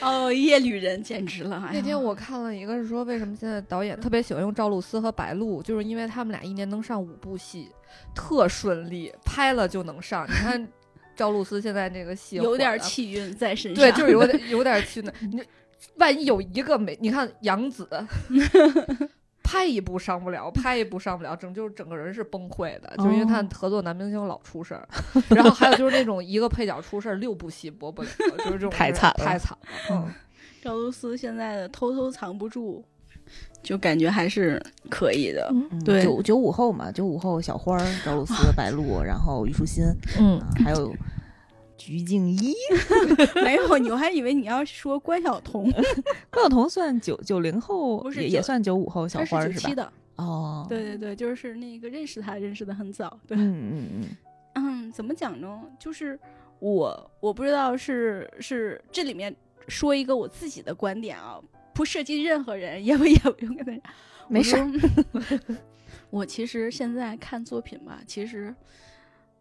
[0.00, 1.68] 哦，夜旅人简直了！
[1.72, 7.70] 那天我看了一个是说，为什么现在导演特别喜欢用赵露思和白鹿，就是因为他们俩一年能上五部戏，
[8.14, 10.26] 特顺利，拍了就能上。
[10.26, 10.68] 你看
[11.16, 15.12] 赵露思现在那个戏有点气运在身上，对，就是有点 有点气的。
[15.20, 15.42] 你
[15.96, 17.88] 万一有一个没，你看杨紫
[19.42, 24.88] 拍一部上不了，拍一部上不了，整就是整个人是崩溃的，就是因为他哦合作男明星老出事儿。
[25.28, 29.68] 然后还有就是那种一个配角出事儿，六部戏播不了，就是这种太惨了太惨了。
[29.90, 30.14] 嗯，
[30.62, 32.84] 赵露思现在的偷偷藏不住，
[33.62, 35.48] 就感觉还是可以的。
[35.52, 39.84] 嗯对九九五后嘛，九五后小花儿、赵露思、白鹿，然后虞书欣，
[40.18, 40.94] 嗯啊，还有
[41.76, 42.54] 鞠婧祎
[43.42, 45.70] 没有，你我还以为你要说关晓彤，
[46.30, 49.68] 关晓彤算九九零后，不是也也算九五后小花儿是吧？
[49.68, 49.92] 是的。
[50.16, 53.18] 哦，对对对，就是那个认识她认识的很早。
[53.26, 54.08] 对，嗯嗯嗯
[54.54, 55.60] 嗯，怎么讲呢？
[55.78, 56.18] 就是
[56.58, 59.34] 我我不知道是是这里面
[59.66, 61.40] 说一个我自己的观点啊，
[61.80, 63.90] 不涉及任何人，也不也不用跟他
[64.28, 64.70] 没事儿。
[65.12, 65.38] 我说
[66.10, 68.54] 我其实现在看作品吧，其实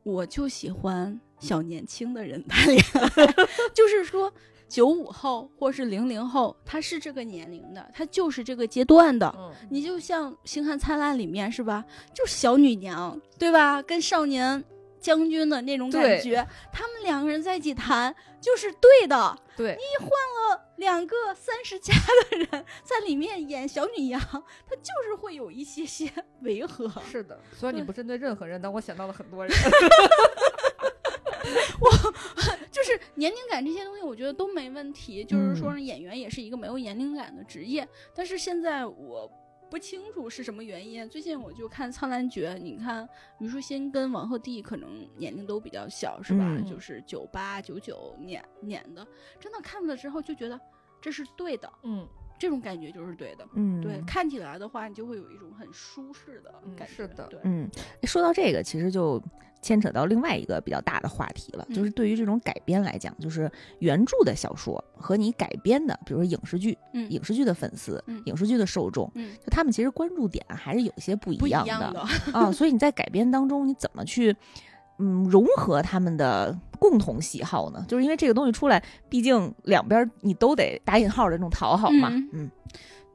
[0.03, 3.09] 我就喜欢小年轻的人谈恋爱，
[3.75, 4.33] 就是说
[4.69, 9.35] 九五后或是零零后，他是这个年龄的，他就是这个阶段的。
[9.37, 11.83] 嗯你就像《星汉灿烂》里面是吧？
[12.13, 13.81] 就是小女娘，对吧？
[13.81, 14.63] 跟少年
[14.99, 19.37] 将军的那种感觉，他们两个人在一起谈就是对的。
[19.55, 26.09] 对，你换了，两个三十加的人在里面演小女羊，他就是会有一些些
[26.41, 26.89] 违和。
[27.09, 27.37] 是的。
[27.53, 29.53] 虽然你不针对任何人，但我想到了很多人。
[31.81, 31.89] 我
[32.71, 35.25] 就是年龄感这些东西，我觉得都没问题。
[35.25, 37.87] 就是说，演员也是一个没有年龄感的职业。
[38.15, 39.29] 但是现在我
[39.69, 41.07] 不清楚是什么原因。
[41.09, 43.07] 最近我就看《苍兰诀》，你看
[43.39, 46.43] 虞书欣跟王鹤棣可能年龄都比较小，是吧？
[46.43, 49.07] 嗯就是九八九九年年的，
[49.39, 50.59] 真的看了之后就觉得
[50.99, 52.07] 这是对的，嗯
[52.39, 53.45] 这种感觉就是对的。
[53.53, 56.93] 嗯，对，看起来的话，你就会有一种很舒适的嗯感觉。
[56.93, 57.69] 是的对，嗯，
[58.03, 59.21] 说到这个，其实就
[59.61, 71.99] 牵扯到另外一个比较大的话题了，就是嗯对于这种改编来讲，就是原著的小说和你改编的，比如说影视剧，嗯影视剧的粉丝，嗯影视剧的受众，嗯，就他们其实关注点还是有些不一不一样样的。
[72.31, 74.33] 啊，所以你在改编当中，你怎么去？
[74.99, 77.83] 嗯，融合他们的共同喜好呢？
[77.87, 82.09] 就是因为这个东西出来，毕竟两边你都得打引号的这种讨好嘛。
[82.11, 82.51] 嗯嗯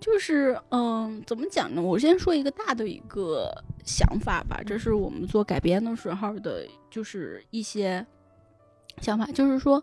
[0.01, 1.80] 就是嗯，怎么讲呢？
[1.80, 3.51] 我先说一个大的一个
[3.87, 8.05] 想法吧，这是我们做改编的时候的，就是一些
[9.01, 9.82] 想法，就是说，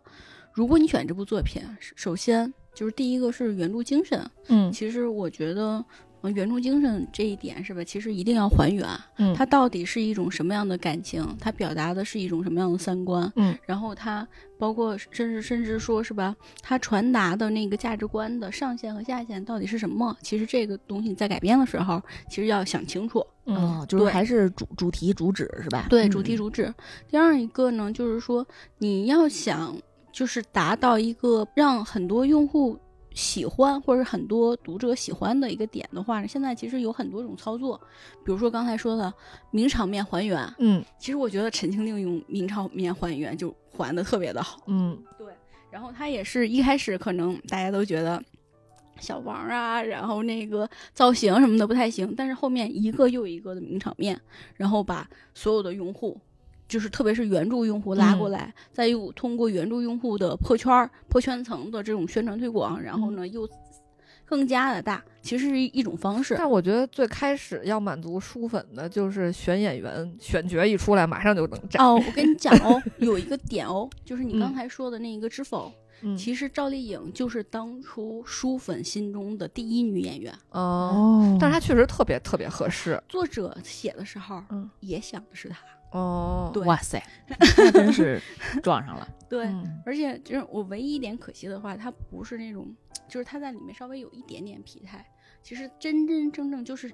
[0.53, 5.83] 如果你选这部作品，首先就是第一个是原著精神，嗯其实我觉得，
[6.23, 7.83] 嗯原著精神这一点是吧？
[7.83, 20.15] 其实一定要还原，嗯它到底是一种什么样的感情，它表达的是一种什么样的三观，嗯，然后它包括甚至甚至说是吧，它传达的那个价值观的上限和下限到底是什么？
[20.21, 23.25] 其实这个东西在改编的时候，其实要想清楚。
[23.45, 25.87] 嗯哦，就是还是主主题主旨是吧？
[25.89, 26.71] 对，嗯主题主旨。
[27.09, 28.45] 第二一个呢，就是说
[28.77, 29.75] 你要想
[30.11, 32.77] 就是达到一个让很多用户
[33.13, 37.79] 喜欢或者很多读者喜欢的一个点的话呢，现在其实有很多种操作，
[38.23, 39.13] 比如说刚才说的
[39.51, 40.41] 名场面还原。
[40.59, 44.61] 嗯其实我觉得陈情令用名场面还原就还的特别的好。
[44.67, 45.27] 嗯对，
[45.69, 48.23] 然后他也是一开始可能大家都觉得
[48.99, 54.19] 小王啊，然后那个造型什么的不太行，但是后面一个又一个的名场面，
[54.55, 56.19] 然后把所有的用户，
[56.71, 63.45] 就是特别是原著用户拉过来，再又通过原著用户的破圈儿、破圈层的这种宣传推广，然后呢又
[64.23, 66.33] 更加的大，其实是一种方式。
[66.37, 71.83] 但我觉得最开始要满足书粉的就是选演员，选角一出来马上就能炸。
[71.83, 75.69] 哦， 我跟你讲哦，有一个点哦，就是你刚嗯才说的那个知否，
[76.03, 80.33] 嗯其实赵丽颖就是当初书粉心中的第一女演员。
[80.51, 82.97] 哦，哦，但是她确实特别特别合适。
[83.09, 85.57] 作者写的时候，嗯也想的是她。
[85.91, 88.21] 哦，对哇塞，那真是
[88.63, 89.07] 撞上了。
[89.29, 92.73] 对，嗯而且就是我唯一一点可惜的话，他不是那种，
[93.07, 95.05] 就是他在里面稍微有一点点疲态。
[95.43, 96.91] 其实真真正正就是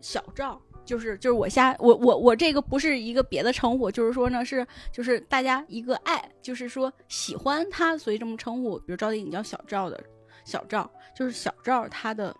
[0.00, 8.78] 小赵，就是就是我瞎我我我这个不是一个别的称呼，就是说呢是就是大家一个爱，就是说喜欢他，所以这么称呼。
[8.80, 10.02] 比如赵丽颖叫小赵的
[10.44, 12.34] 小赵，就是小赵他的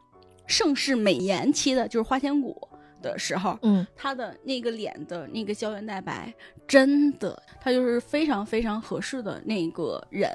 [0.47, 2.69] 盛世美颜期的，就是花千骨
[3.05, 6.33] 的时候，嗯他的那个脸的那个胶原蛋白，
[6.67, 10.31] 真的，他就是非常非常合适的那个人。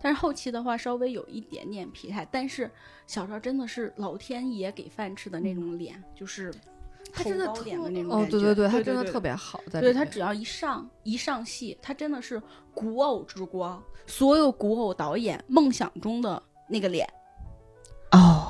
[0.00, 2.26] 但是后期的话，稍微有一点点疲态。
[2.30, 2.70] 但是
[3.06, 6.54] 小赵真的是老天爷给饭吃的那种脸，就是
[7.12, 12.40] 他真脸的那种哦，对对对，他真的特别好，在对他只要一上一上戏，他真的是
[12.72, 17.06] 古偶之光，所有古偶导演梦想中的那个脸。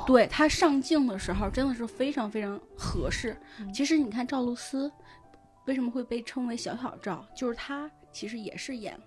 [0.05, 3.35] 哦，对他上镜的时候真的是非常非常合适。
[3.59, 4.91] 嗯其实你看赵露思
[5.65, 8.97] 为什么会被称为小小赵，就是她其实也是演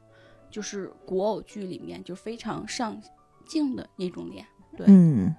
[0.50, 3.00] 就是古偶剧里面就非常上
[3.46, 4.44] 镜的那种脸。
[4.76, 5.34] 对嗯，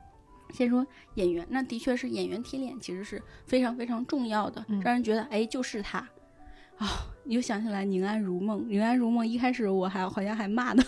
[0.54, 0.86] 先说
[1.16, 6.00] 演员，那的确是演员贴脸，其实是非常非常重要的，嗯让人觉得哎就是他
[6.78, 6.88] 啊、
[7.26, 10.82] 你又想起来《宁安如梦》，《宁安如梦》一开始我还好像还骂的，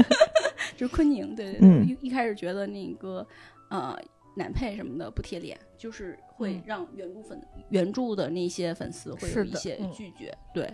[0.76, 3.26] 就是昆宁，对对对，嗯一一开始觉得那个
[3.68, 3.98] 呃
[4.36, 7.40] 男配什么的不贴脸，就是会嗯让原著粉、
[7.70, 10.70] 原著的那些粉丝会有一些嗯拒绝，对。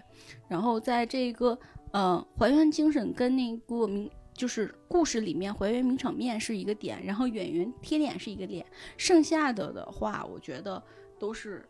[0.48, 1.56] 然后在这个
[1.92, 8.66] 呃还原精神跟那个名就是故事里面还原名场面是一个点，然后演员贴脸是一个点，
[8.96, 10.82] 剩下的的话，我觉得
[11.18, 11.68] 都是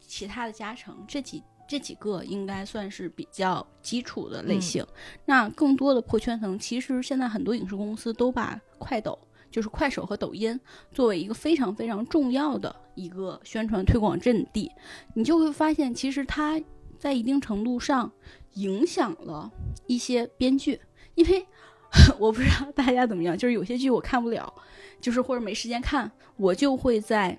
[0.00, 1.04] 其他的加成。
[1.06, 4.84] 这几这几个应该算是比较基础的类型。
[5.26, 9.16] 那更多的破圈层，其实现在很多影视公司都把快抖。
[9.50, 10.58] 就是快手和抖音
[10.92, 14.70] 作为一个非常非常重要的一个宣传推广阵地，
[15.14, 16.60] 你就会发现，其实它
[16.98, 18.10] 在一定程度上
[18.54, 19.50] 影响了
[19.86, 20.80] 一些编剧，
[21.14, 21.46] 因为
[22.18, 24.52] 我不知道大家怎么样，就是有些剧我看不了，
[25.00, 27.38] 就是或者没时间看，我就会在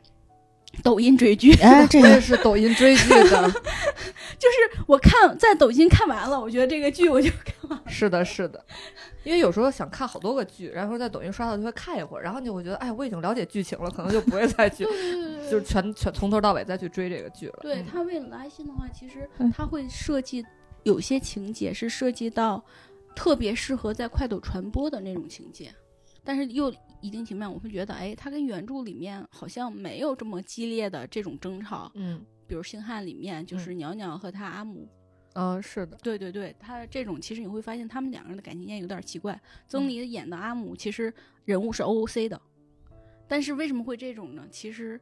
[0.83, 1.53] 抖音追剧。
[1.55, 3.51] 哎，这 我也个是抖音追剧的，
[4.37, 7.83] 就是我看在抖音看完了，我觉得这个剧我就看完了。
[7.87, 8.63] 是的，是的。
[9.25, 14.85] 因为有时候想看好多个剧，然后在抖音刷到就会看一会儿，然后你会觉得，哎，我已经了解剧情了，可能就不会再去，
[15.51, 17.59] 就是全全从头到尾再去追这个剧了。
[17.61, 20.43] 嗯对他为了拉新的话，其实嗯他会设计
[20.83, 22.63] 有些情节是涉及到
[23.13, 25.69] 特别适合在快抖传播的那种情节，
[26.29, 26.71] 但是又
[27.01, 31.91] 一定情面，我会觉得，哎，它跟原著里面好像没有这么激烈的这种争吵。
[31.95, 34.87] 嗯比如《星汉》里面，就是袅袅和他阿姆，
[35.33, 39.41] 嗯，是的，对对对，他这种其实你会发现他们两个人的感情线有点奇怪。
[39.67, 41.11] 曾黎演的阿姆其实
[41.45, 42.39] 人物是 OOC 的，
[43.27, 44.47] 但是为什么会这种呢？
[44.51, 45.01] 其实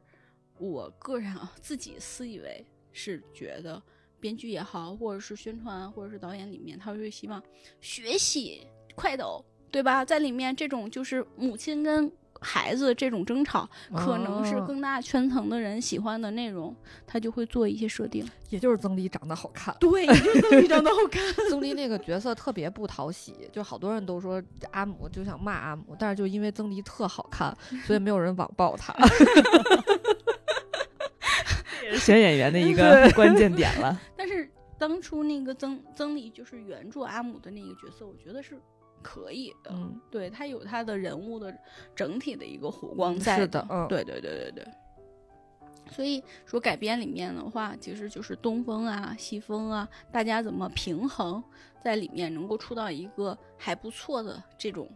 [0.58, 3.82] 我个人啊自己私以为是觉得
[4.18, 7.42] 编剧也好，或者是宣传或者是导演里面，他会希望
[7.82, 10.04] 学习快抖，对吧？
[10.04, 12.10] 在里面这种就是母亲跟
[12.40, 16.74] 孩子这种争吵，可能是哦更大圈层的人喜欢的内容，
[17.06, 18.24] 他就会做一些设定。
[18.48, 19.74] 也就是曾黎长得好看。
[19.80, 21.20] 对，就是曾黎长得好看。
[21.50, 24.40] 曾黎那个角色特别不讨喜，就好多人都说
[24.70, 27.52] 阿姆就想骂阿姆，但是就因为曾黎特好看，
[27.84, 28.94] 所以没有人网暴他。
[31.82, 34.00] 也是选演员的一个关键点了。
[34.16, 34.48] 但是
[34.78, 38.56] 当初那个曾曾黎就是原著阿姆的那个角色，我觉得是
[39.02, 39.70] 可以的。
[39.72, 41.56] 嗯，对他有他的人物的
[41.94, 43.38] 整体的一个弧光在。
[43.38, 44.66] 是的，嗯，对对对对对。
[45.90, 51.42] 所以说改编里面的话，其实就是东风啊、西风啊，大家怎么平衡
[51.82, 54.86] 在里面，能够出到一个还不错的这种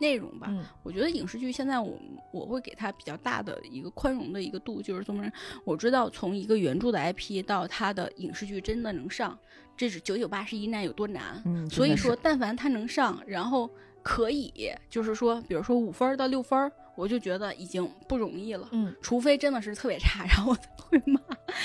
[0.00, 0.48] 内容吧。
[0.50, 1.96] 嗯我觉得影视剧现在我
[2.32, 5.24] 我会给它比较大的一个宽容的一个度，就是这么，
[5.64, 9.38] 我知道从一个原著的 IP 到它的影视剧真的能上，
[9.76, 11.40] 这是九九八十一难有多难。
[11.44, 13.70] 嗯，所以说但凡它能上，然后
[14.02, 18.68] 可以就是说，比如说五分到六分，我就觉得已经不容易了。
[18.72, 21.20] 嗯除非真的是特别差，然后我才会骂。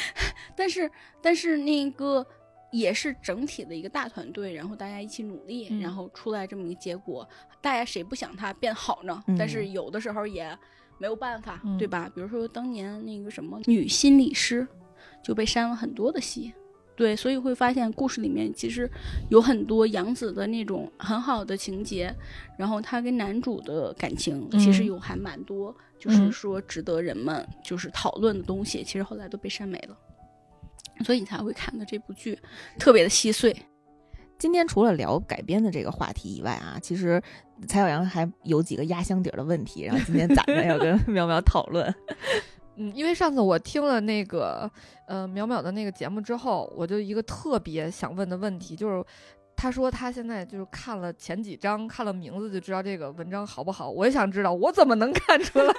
[0.56, 0.90] 但是，
[1.22, 2.26] 但是那个
[2.72, 7.28] 也是整体的一个大团队，然后大家一起努力，嗯然后出来这么一个结果，
[7.62, 9.24] 大家谁不想它变好呢？
[9.28, 10.58] 嗯但是有的时候也
[10.98, 12.12] 没有办法，嗯对吧？
[12.14, 14.68] 比如说当年那个什么女心理师
[15.24, 16.54] 就被删了很多的戏。
[16.98, 18.90] 对，所以会发现故事里面其实
[19.30, 22.16] 有很多杨紫的那种很好的情节，
[22.58, 29.98] 然后她跟男主的感情其实嗯有还蛮多，就是嗯说值得人们就是讨论的东西，其实后来都被删没了，
[31.04, 32.38] 所以你才会看的这部剧
[32.80, 33.56] 特别的细碎。
[34.38, 37.22] 今天除了聊改编的这个话题以外啊，其实
[37.68, 41.94] 蔡小阳还有几个压箱底儿的问题，然后今天攒着要跟 淼淼讨论。
[42.76, 44.70] 嗯，因为上次我听了那个
[45.08, 49.02] 呃淼淼的那个节目之后，我就一个特别想问的问题，就是
[49.56, 53.90] 他说他现在就是看了前几章，看了名字就知道这个文章好不好。
[53.90, 55.74] 我也想知道，我怎么能看出来？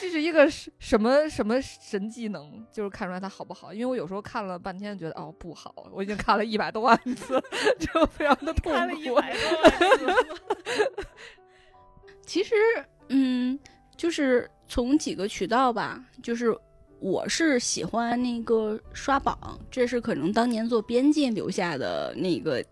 [0.00, 3.74] 这是一个什什么什么神技能，就是看出来它好不好？
[3.74, 7.42] 因为我有时候看了半天，觉得哦不好，我已经看了一百多万次，
[7.80, 9.20] 就非常的痛苦。
[12.24, 12.54] 其实，
[13.08, 13.58] 嗯，
[13.96, 16.56] 就是从几个渠道吧，就是
[17.00, 22.64] 我是喜欢那个刷榜，这是可能当年做编辑留下的那个，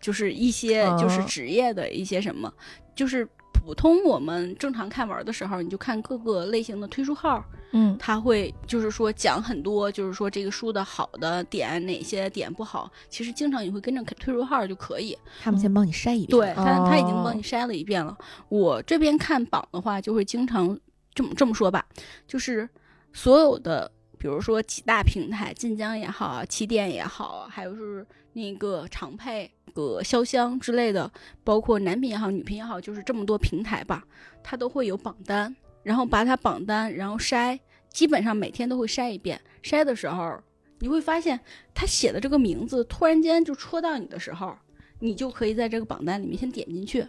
[0.00, 2.52] 就是一些就是哦职业的一些什么，
[2.96, 3.28] 就是。
[3.64, 7.42] 普通我们正常看文的时候，你就看各个类型的推书号，
[7.72, 15.16] 嗯他会就是说讲很多，就是说这个书的好的点，哪些点不好，其实经常你会跟着推书号就可以。
[15.42, 18.16] 他们先帮你筛一遍，对他，他已经哦帮你筛了一遍了。
[18.50, 20.78] 我这边看榜的话，就会经常
[21.14, 21.86] 这么这么说吧，
[22.28, 22.68] 就是
[23.14, 31.10] 所有的，比如说几大平台，晋江也好啊，起点也好啊，还有是那个长配、个潇湘之类的，
[31.42, 34.04] 包括男频也好，女频也好，就是这么多平台吧，
[34.42, 37.58] 它都会有榜单，然后把它榜单，然后筛，
[37.88, 39.40] 基本上每天都会筛一遍。
[39.62, 40.38] 筛的时候，
[40.80, 41.40] 你会发现
[41.72, 44.54] 他写的这个名字突然间就戳到你的时候，
[44.98, 47.06] 你就可以在这个榜单里面先点进去，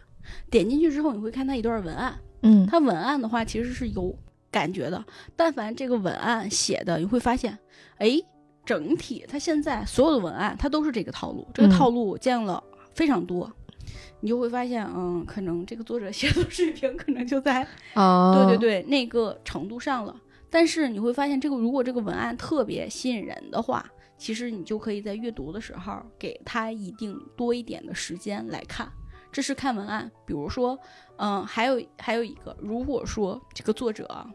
[0.50, 2.18] 点进去之后，你会看它一段文案。
[2.44, 4.16] 嗯它文案的话其实是有
[4.52, 5.04] 感觉的，
[5.36, 7.58] 但凡这个文案写的，你会发现，
[7.98, 8.22] 哎，
[8.66, 12.61] 整体它现在所有的文案它都是这个套路，这个嗯套路我见了
[12.93, 13.51] 非常多。
[14.22, 20.16] 你就会发现，嗯，可能这个作者写作 水平可能就在啊，对对对，那个程度上了。
[20.49, 23.86] 但是你会发现，这个如果这个文案特别吸引人的话，
[24.18, 28.89] 其实你就可以在阅读的时候给他一定多一点的时间来看。
[29.32, 30.80] 这是看文案，比如说，
[31.18, 34.28] 嗯，还有还有一个，如果说这个作者啊，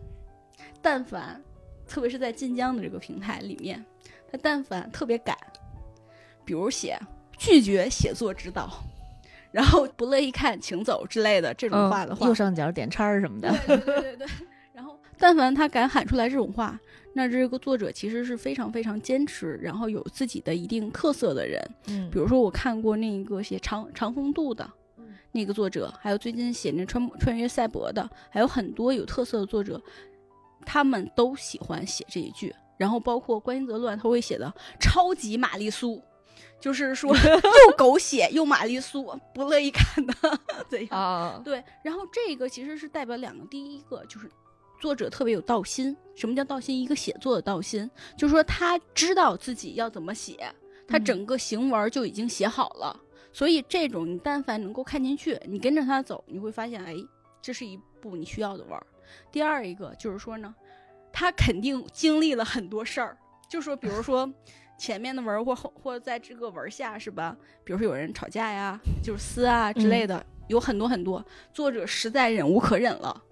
[0.82, 1.42] 但凡，
[1.88, 3.84] 特别是在晋江的这个平台里面，
[4.30, 5.36] 他但凡特别敢，
[6.44, 6.98] 比如写
[7.38, 8.70] 拒绝写作指导，
[9.50, 13.50] 然后不乐意看请走之类的这种嗯话的话，右上角点叉儿什么的。
[13.66, 14.26] 对对对。
[14.72, 16.78] 然后，但凡他敢喊出来这种话，
[17.12, 21.60] 那这个作者其实是非常非常坚持，然后有自己的一定特色的人。
[21.88, 29.80] 嗯，比如说，我看过那个写长长风渡的嗯那个作者，还有最近写那穿穿越赛博的，还有很多有特色的作者，
[30.64, 32.54] 他们都喜欢写这一句。
[32.80, 34.50] 然后包括关心则乱，他会写的
[34.80, 36.02] 超级玛丽苏，
[36.58, 37.14] 就是说
[37.68, 40.14] 又狗血又玛丽苏，不乐意看的
[40.66, 40.98] 怎样？
[40.98, 44.30] 啊，对，然后这个其实是代表两个，第一个就是
[44.80, 45.94] 作者特别有道心。
[46.16, 46.80] 什么叫道心？
[46.80, 50.50] 一个写作的道心，就是说他知道自己要怎么写，
[50.88, 52.98] 他嗯整个行文就已经写好了。
[53.30, 56.96] 所以这种你但凡能够看进去，你跟着他走，你会发现，哎，
[57.42, 58.86] 这是一部你需要的文儿。
[59.30, 60.54] 第二一个就是说呢，
[61.12, 63.16] 他肯定经历了很多事儿，
[63.48, 64.30] 就说比如说。
[64.80, 67.36] 前面的文儿或后或在这个文儿下是吧？
[67.62, 71.22] 比如说有人吵架呀， 就是撕啊之类的，有很多很多。
[71.52, 73.22] 作者实在忍无可忍了，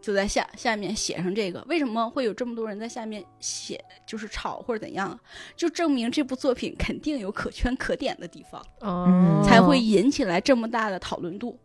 [0.00, 1.60] 就在下下面写上这个。
[1.68, 5.18] 为什么会有这么多人在下面写，就是吵或者怎样？
[5.56, 11.58] 就证明这部作品肯定有可圈可点的地方，嗯才会引起来这么大的讨论度。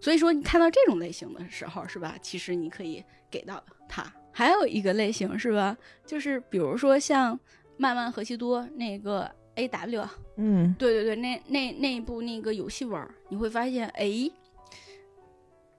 [0.00, 2.16] 所以说，你看到这种类型的时候，是吧？
[2.22, 4.10] 其实你可以给到他。
[4.36, 5.74] 还有一个类型是吧？
[6.04, 7.40] 就是比如说像
[7.78, 10.06] 曼曼和西多那个 A W，
[10.36, 14.30] 嗯，对对对，那那那一部那个游戏文儿，你会发现，哎，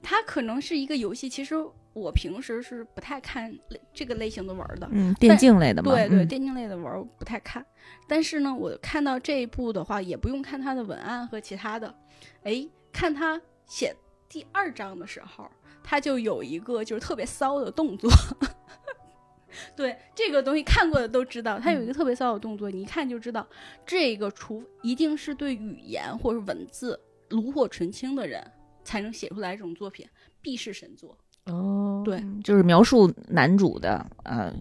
[0.01, 1.53] 它可能是一个游戏，其实
[1.93, 4.89] 我平时是不太看类这个类型的玩的。
[4.91, 7.63] 嗯，电竞类的嘛，对对，嗯电竞类的玩儿我不太看，
[8.07, 11.93] 但是呢，我看到这一部的话，也不用看它的文案和其他的，
[12.41, 13.95] 哎，看他写
[14.27, 15.47] 第二章的时候，
[15.89, 18.11] 他就有一个就是特别骚的动作。
[19.73, 23.47] 对这个东西看过的都知道，他有一个特别骚的动作，你一看就知道，
[23.85, 28.45] 这个除一定是对语言或者文字炉火纯青的人
[28.83, 30.05] 才能写出来这种作品，
[30.41, 31.17] 必是神作。
[31.45, 34.53] 哦，对嗯就是描述男主的呃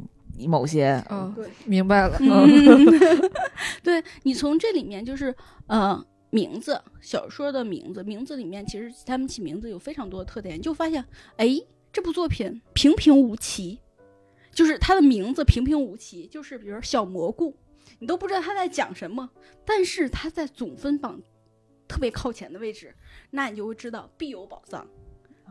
[0.46, 2.86] 某些嗯，对，明白了， 嗯，
[3.82, 5.34] 对你从这里面就是
[5.66, 6.02] 呃
[6.36, 11.02] 名字，小说的名字，名字里面其实他们起名字有非常多的特点，你就发现
[11.38, 11.48] 哎
[11.90, 13.78] 这部作品平平无奇，
[14.52, 17.56] 就是它的名字平平无奇，就是比如说小蘑菇，
[17.98, 19.30] 你都不知道他在讲什么，
[19.64, 21.18] 但是他在总分榜
[21.88, 22.94] 特别靠前的位置，
[23.30, 24.86] 那你就会知道必有宝藏，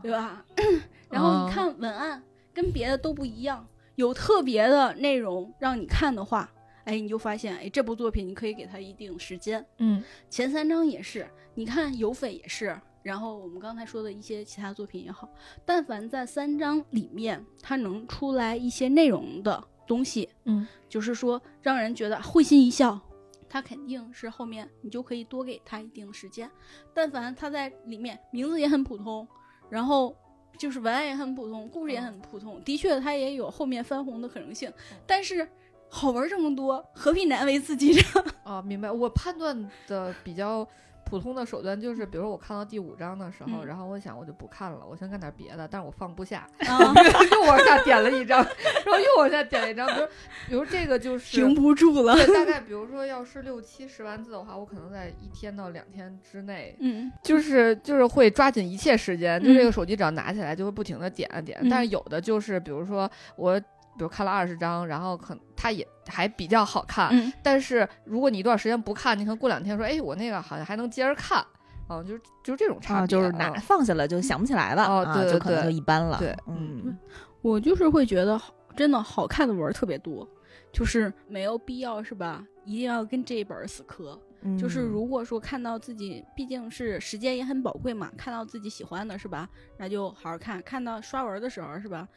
[0.04, 0.46] 对吧？
[1.10, 2.22] 然后你看文案
[2.54, 6.54] 跟别的都不一样，有特别的内容让你看的话，
[6.86, 9.66] 哎，你就发现，哎，这部作品你可以给它一定时间。
[9.80, 15.30] 嗯前三章也是，你看有匪也是，然后我们刚才说的一些其他作品也好，
[15.66, 23.00] 但凡在三章里面它能出来一些内容的东西，嗯，就是说让人觉得会心一笑。
[23.48, 26.50] 他肯定是后面你就可以多给他一定的时间，
[26.94, 29.26] 但凡他在里面名字也很普通，
[29.70, 30.14] 然后
[30.58, 34.70] 就是文案也很普通，故事也很普通，的确它也有后面翻红的可能性，
[35.08, 35.48] 但是
[35.90, 38.02] 好玩这么多，何必难为自己呢？
[38.44, 38.92] 啊， 明白。
[38.92, 40.68] 我判断的比较
[41.06, 46.94] 普通的手段就是，比如说我看到第五章的时候，嗯然后我想我就不看了，我先干点别的，但是我放不下，啊，
[47.32, 50.08] 又往下点了一张，然后又往下点了一张，比如
[50.50, 52.16] 比如这个就是停不住了。
[52.16, 61.58] 对，大 概比如说要是六七十万字的话，我可能在一天到两天之内，嗯就是就是会抓紧一切时间，就嗯这个手机只要拿起来就会不停的点啊点。
[61.70, 63.62] 但是有的就是比如说我。
[63.98, 71.46] 比如看了二十章，然后可它也还比较好看，嗯但是如果你一段时间不看，你可能过两天说，哎，我那个好像还能接着看，
[71.90, 76.98] 嗯，就是就是这种差别，啊，就是拿嗯 放下了就想不起来了，哦啊，对就可能就一般了，对嗯，
[77.42, 80.28] 我就是会觉得好，真的好看的文儿特别多，
[80.72, 82.44] 就是没有必要是吧？
[82.66, 84.20] 一定要跟这一本儿死磕。
[84.48, 89.50] 嗯就是如果说看到自己，毕竟是时间也很宝贵嘛，看到自己喜欢的是吧？
[89.78, 90.62] 那就好好看。
[90.62, 92.08] 看到刷文的时候是吧？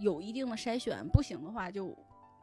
[0.00, 1.96] 有一定的筛选，不行的话就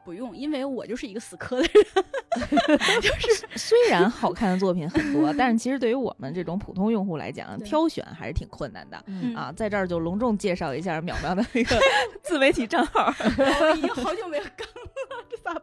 [0.04, 2.04] 不用，因为我就是一个死磕的人。
[3.02, 9.02] 就是虽然好看的作品很多，但是其实对于我们这种普通用户来讲，挑选还是挺困难的。
[9.06, 11.78] 嗯啊，在这儿就隆重介绍一下淼淼的那个
[12.24, 13.12] 自媒体账号。
[13.36, 15.62] 我已经好久没有更了，这咋办？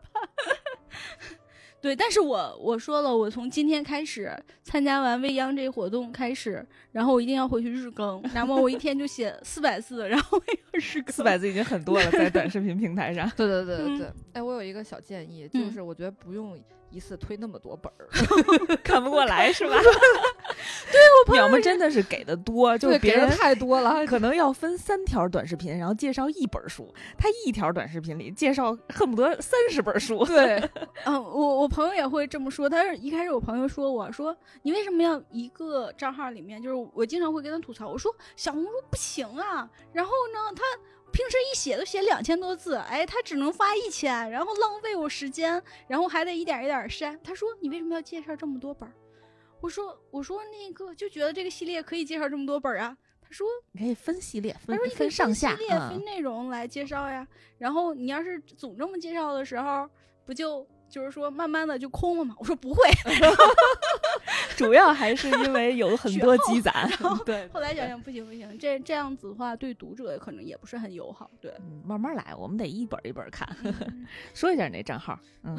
[1.82, 4.32] 对，但是我我说了，我从今天开始
[4.64, 11.14] 参加完未央这活动开始，然后我一定要回去日更，那么我一天就写四百字，然后我要日更。
[11.14, 13.30] 四百字已经很多了，在短视频平台上。
[13.38, 13.98] 对对对对嗯。
[13.98, 15.72] 对，哎，我有一个小建议，就嗯。
[15.72, 16.60] 是我觉得不用
[16.92, 18.08] 一次推那么多本儿，
[18.84, 19.76] 看不过来是吧？
[20.92, 26.94] 对，我淼 们真的是给的多，就别人太多了，可能要分三条短视频，然后介绍一本书。
[27.18, 30.26] 他一条短视频里介绍恨不得三十本书。
[30.26, 30.58] 对，
[31.06, 32.68] 嗯，我我朋友也会这么说。
[32.70, 39.70] 他是一开始我朋友说我说你为什么要一个账号里面，就是我经常会跟他吐槽，我说小红书不行啊。
[39.94, 40.64] 然后呢，他
[41.12, 47.20] 平时一写都写两千多字，哎，他只能发一千，然后浪费我时间，然后还得一点一点删。
[47.24, 48.94] 他说你为什么要介绍这么多本儿？
[49.62, 52.96] 我说我说那个就觉得这个系列可以介绍这么多本儿啊。
[53.22, 56.04] 他说你可以分系列，分他说你可以分上下系列、啊分。
[56.06, 57.28] 内容来介绍呀。
[57.58, 59.90] 然后你要是总这么介绍的时候，
[60.26, 62.36] 不就就是说慢慢的就空了嘛？
[62.40, 62.82] 我说不会。
[64.58, 66.90] 主要还是因为有很多积攒。
[67.26, 71.30] 对，后来想想不行不行，这这样子的话对读者可能也不是很友好。
[71.40, 73.48] 对，嗯，慢慢来，我们得一本一本看。
[74.34, 75.58] 说一下你那账号，嗯，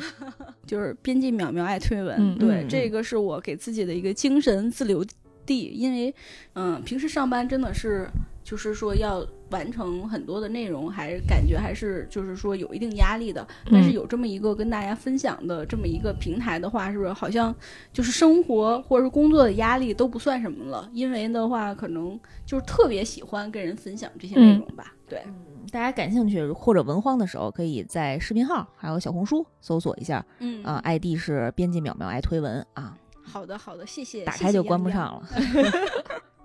[0.67, 5.03] 就是编辑淼淼爱推文，嗯对，嗯这个是我给自己的一个精神自留
[5.47, 6.15] 地，因为
[6.55, 8.09] 嗯，平时上班真的是
[8.51, 13.47] 就是说要完成很多的内容，还是感觉还是就是说有一定压力的。
[13.71, 17.55] 但是嗯有这么一个跟大家分享的这么一个平台的话，是不是好像
[17.93, 20.91] 就是生活或者是工作的压力都不算什么了？
[20.93, 24.93] 因为的话，可能就是特别喜欢跟人分享这些内容吧。
[25.09, 25.23] 对，
[25.71, 34.25] 大家感兴趣或者文荒的时候，可以在视频号还有小红书搜索一下嗯啊、ID 是编辑淼淼爱推文啊，好的好的，谢谢。
[34.25, 35.29] 打开就关不上了。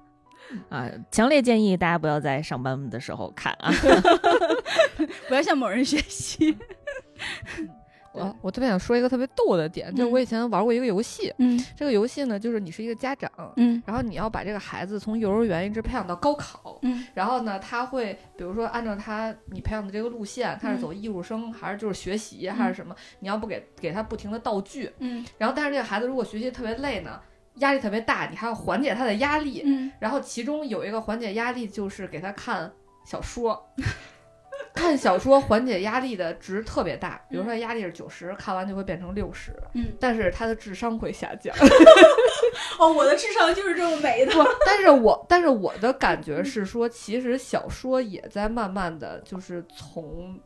[0.69, 3.71] 啊，强烈建议大家不要在上班的时候看啊。
[5.27, 6.57] 不要向某人学习。
[8.13, 8.35] 我。
[8.41, 22.95] 我特别想说一个特别逗的点，就是我以前玩过一个游戏，嗯这个游戏呢，就是你是一个家长，嗯然后你要把这个孩子从幼儿园一直培养到高考，嗯然后呢，他会比如说按照他你培养的这个路线，他是嗯走艺术生、还是就是学习、还是什么？
[23.19, 27.19] 你要不给给他不停的道具，嗯然后但是这个孩子如果学习特别累呢，
[27.55, 29.61] 压力特别大，你还要缓解他的压力。
[29.65, 32.71] 嗯然后其中有一个缓解压力就是给他看
[33.05, 33.65] 小说。
[34.73, 41.55] 看小说缓解压力的值特别大，比如说压力是九十，看完就会变成六十，嗯，但是他的智商会下降。
[42.79, 44.33] 哦，我的智商就是这么没的。
[44.33, 50.37] 不，但是我但是我的感觉是说，其实小说也在慢慢的就是从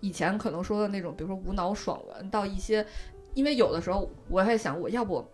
[0.00, 2.84] 以前可能说的那种，比如说无脑爽文，到一些，
[3.34, 5.26] 因为有的时候我还想，我要不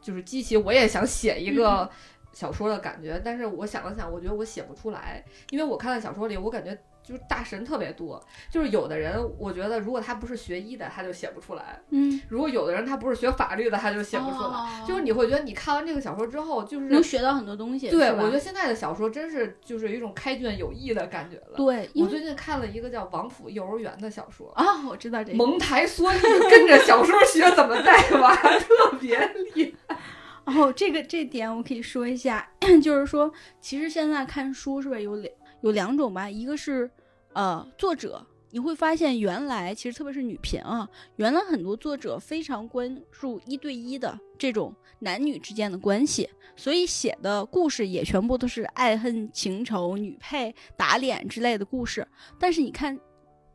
[0.00, 1.88] 就是激起我也想写一个
[2.32, 6.78] 小说的感觉，但是我想了想，我觉得我写不出来，因为我看到小说里，我感觉。
[7.10, 14.46] 就是大神特别多，就是有的人，我觉得如果他不是学医的，他就写不出来；嗯，如果有的人他不是学法律的，他就写不出来。
[14.46, 17.90] 哦就是你会觉得你看完这个小说之后，就是能学到很多东西。
[17.90, 21.56] 对，我觉得现在的小说真是就是有一种开卷有益的感觉了。
[21.56, 25.36] 对，我最近看了一个叫《王府幼儿园》的小说，啊，我知道这个。
[25.36, 29.18] 蒙台梭利跟着小说学怎么带娃， 特别
[29.54, 29.96] 厉害。
[30.44, 32.48] 哦，这个这点我可以说一下，
[32.82, 35.32] 就是说，其实现在看书是不是有两
[35.62, 36.28] 有两种吧？
[36.28, 36.90] 一个是
[37.32, 52.06] 呃作者，你会发现原来其实特别是女频啊，原来很多作者非常关注一对一的这种男女之间的关系，所以写的故事也全部都是爱恨情仇、女配打脸之类的故事。
[52.38, 52.98] 但是你看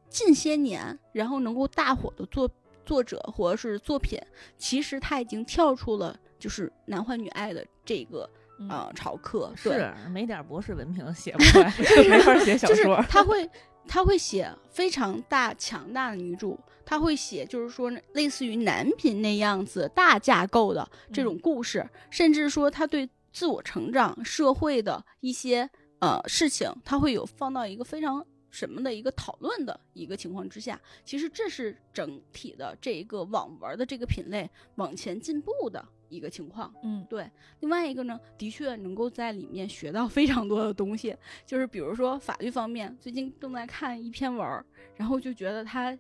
[0.10, 2.50] 近些年，然后能够大火的作
[2.86, 4.20] 作者或者是作品，
[4.58, 8.30] 其实他已经跳出了就是男欢女爱的这个
[8.60, 11.74] 嗯呃潮课，是没点博士文凭写不出来，
[12.10, 13.04] 没法写小就是说。
[13.10, 13.50] 他会
[13.88, 25.70] 他会写非常大强大的女主，他会写就是说类似于男频那样子大架构的这种故事，甚至说他对自我成长、社会的一些
[26.00, 28.26] 呃事情，他会有放到一个非常。
[28.52, 35.86] 什么的一个讨论的一个情况之下，其实这是整体的这一个网文的这个品类往前进步的
[36.16, 36.74] 一个情况。
[36.84, 37.30] 嗯对，
[37.60, 41.16] 另外一个呢，的确能够在里面学到非常多的东西，
[41.46, 44.66] 就是比如说法律方面，最近正在看一篇文儿，
[44.96, 45.98] 然后就觉得它，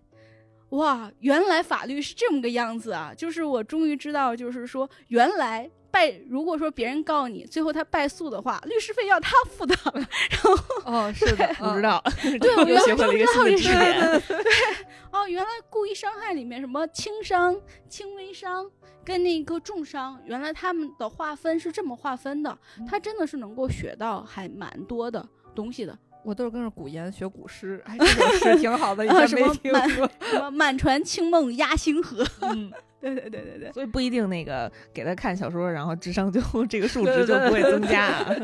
[0.69, 3.13] 哇，原来法律是这么个样子啊！
[3.15, 9.73] 就是我终于知道，就是说原来败，如果说别人告你，最后他败诉的话，律师费要他付的。
[10.83, 12.03] 哦，是的，不知道，
[12.41, 14.21] 对我又学会了一个新的知识点。
[15.09, 17.57] 哦，原来故意伤害里面什么轻伤、
[17.87, 18.69] 轻微伤
[19.05, 22.57] 跟那个重伤，原来他们的划分是这么划分的。
[22.85, 25.97] 他真的是能够学到还蛮多的东西的。
[26.25, 30.09] 我都是跟着古言学古诗，哎，这首诗挺好的，以啊前没听过满说。
[30.21, 32.25] 什么满船清梦压星河？
[32.41, 33.71] 嗯， 对对对对对。
[33.71, 38.35] 所以不一定那个给他看小说，然后智商就这个数对对值就不会增加啊。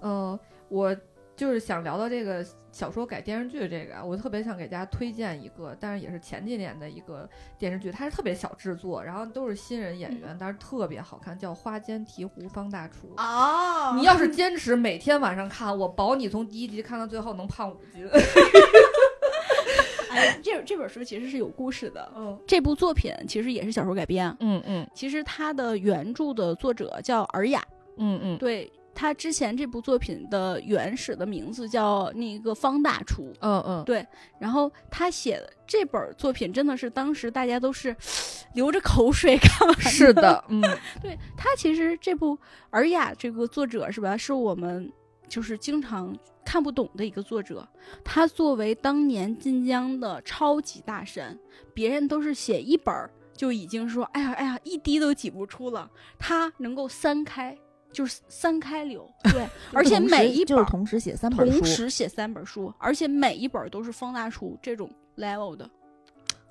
[0.00, 0.40] 呃，
[0.70, 0.96] 我
[1.36, 7.28] 就是想聊到这个小说改电视剧这个啊，我特别想给大家推荐一个，但是也是前几年的一个
[7.58, 13.14] 电视剧，它是特别小制作，然后都是新人演员，但是特别好看，叫《花间提壶方大厨》。
[13.22, 18.08] 哦你要是坚持每天晚上看，我保你从第一集看到最后能胖五斤。
[20.10, 22.10] 哎，这这本书其实是有故事的。
[22.16, 27.62] 嗯这部作品其实也是小说改编，嗯嗯其实它的原著的作者叫尔雅，
[27.96, 34.06] 嗯嗯，对他之前这部作品的原始的名字叫那个方大厨，嗯嗯，对
[34.38, 37.94] 然后他写的这本作品真的是当时大家都是
[38.54, 40.60] 流着口水 看完是的，嗯
[41.00, 42.36] 对他其实这部
[42.70, 44.92] 《尔雅》这个作者是吧，是我们
[45.28, 46.14] 就是经常
[46.44, 47.66] 看不懂的一个作者。
[48.04, 51.38] 他作为当年晋江的超级大神，
[51.72, 55.90] 别人都是写一本儿就已经说，哎呀哎呀，一滴都挤不出了。
[56.18, 57.56] 他能够三开，
[57.92, 65.68] 就是三开流， 对，而且每一本儿就是同时写三本书同书，时写三本书，而且每一本儿都是方大厨这种 level 的。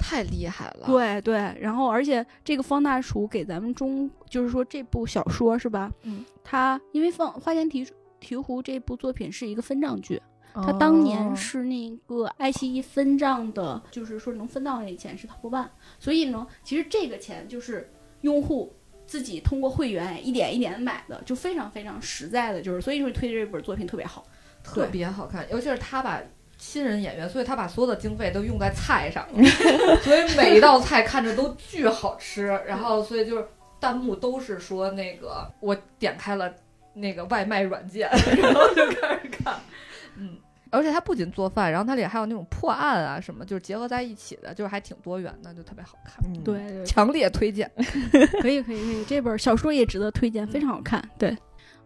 [0.04, 5.92] 太厉害了。，对对，然后而且这个方大厨给咱们中，就是说这部小说是吧？
[6.04, 7.88] 嗯，他因为《放花间提
[8.20, 10.20] 提壶》这部作品是一个分账剧，
[10.54, 15.70] 他当年哦是那个爱奇艺分账的，就是说能分到那钱是 top one，
[16.00, 17.88] 所以呢，其实这个钱就是
[18.22, 18.74] 用户
[19.12, 24.26] 自己通过会员一点一点买的，就非常非常实在的，就是所以说推这本作品特别好。
[24.64, 26.22] 特别好看，尤其是他把
[26.58, 29.44] 新人演员，所以他把所有的经费都用在菜上了，
[30.02, 32.46] 所以每一道菜看着都巨好吃。
[32.66, 33.46] 然后，所以就是
[33.82, 36.54] 弹幕都是说那个我点开了
[36.94, 38.10] 那个外卖软件，
[38.42, 39.60] 然后就开始看。
[40.16, 40.38] 嗯，
[40.72, 47.70] 而且它不仅做饭，然后它里还有那种破案啊什么，就是结合在一起的，就是还挺多元的，就特别好看，嗯，对， 对强烈推荐。
[48.42, 51.04] 可以可以可以，这本小说也值得推荐，非常好看。
[51.18, 51.38] 对，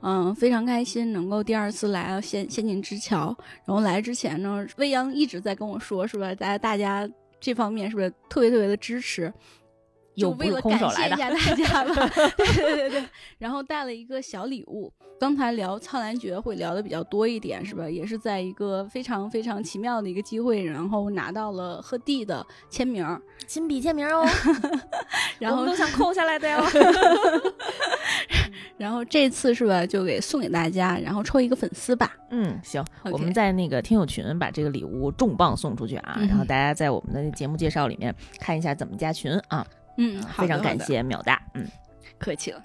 [0.01, 3.35] 嗯，非常开心能够第二次来到仙仙境之桥。
[3.65, 6.33] 然后来之前呢，未央一直在跟我说，是吧？
[6.35, 7.09] 大家大家
[7.39, 9.33] 这方面是不是特别特别的支持？
[10.15, 13.03] 就又不是为了感空手来的谢一下大家吧， 对对对对，
[13.37, 14.91] 然后带了一个小礼物。
[15.17, 17.89] 刚才聊苍兰诀会聊的比较多一点，是吧？
[17.89, 24.27] 也是在一个非常非常奇妙的一个机会，然后拿到了贺帝的签名儿，亲笔签名哦，
[25.39, 26.61] 然后我们都想扣下来的哟。
[28.77, 32.13] 然后这次是吧，就给送给大家，然后抽一个粉丝吧。
[32.29, 39.65] 嗯，行我们在那个听友群把这个礼物重磅送出去啊，嗯然后大家在我们的节目介绍里面看一下怎么加群啊。
[39.97, 41.67] 嗯，非常感谢秒大，嗯，
[42.17, 42.63] 客气了。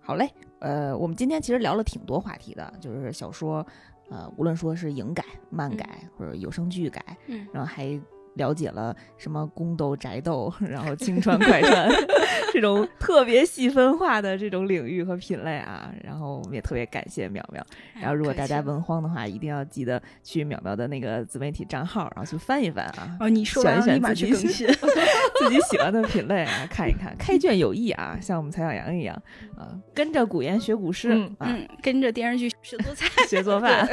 [0.00, 0.30] 好嘞。
[0.60, 3.66] 呃，我们今天其实聊了挺多话题的，就是小说，
[4.10, 8.00] 呃，无论说是影改、漫改、或者有声剧改，嗯然后还
[8.34, 11.88] 了解了什么宫斗、宅斗， 然后青川、快穿
[12.52, 15.92] 这种特别细分化的这种领域和品类啊。
[16.02, 17.60] 然后我们也特别感谢淼淼。
[18.00, 23.16] 然后如果大家文荒的话，一定要记得去淼淼的那个自媒体账号，然后去翻一翻啊。
[23.20, 24.66] 哦，你说选一选完立马自己去更新。
[25.38, 29.14] 自己喜欢的品类啊，看一看，开卷有益啊，像我们蔡小阳一样
[29.56, 33.06] 啊，跟着古言学古诗、嗯啊，嗯，跟着电视剧学做菜。
[33.28, 33.88] 学做饭。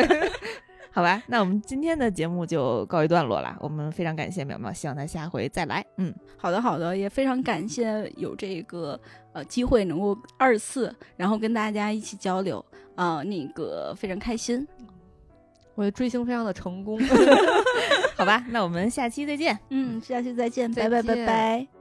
[0.92, 3.56] 好吧，那我们今天的节目就告一段落了。
[3.60, 5.86] 我们非常感谢淼淼，希望他下回再来。
[5.98, 9.00] 嗯，好的，好的，也非常感谢有这个
[9.34, 12.64] 呃机会能够二次，然后跟大家一起交流，
[12.96, 14.68] 啊、那个非常开心。
[15.76, 17.00] 我的追星非常的成功。
[18.18, 19.58] 好吧，那我们下期再见。
[19.70, 21.79] 嗯，下期再见，再拜拜拜见拜。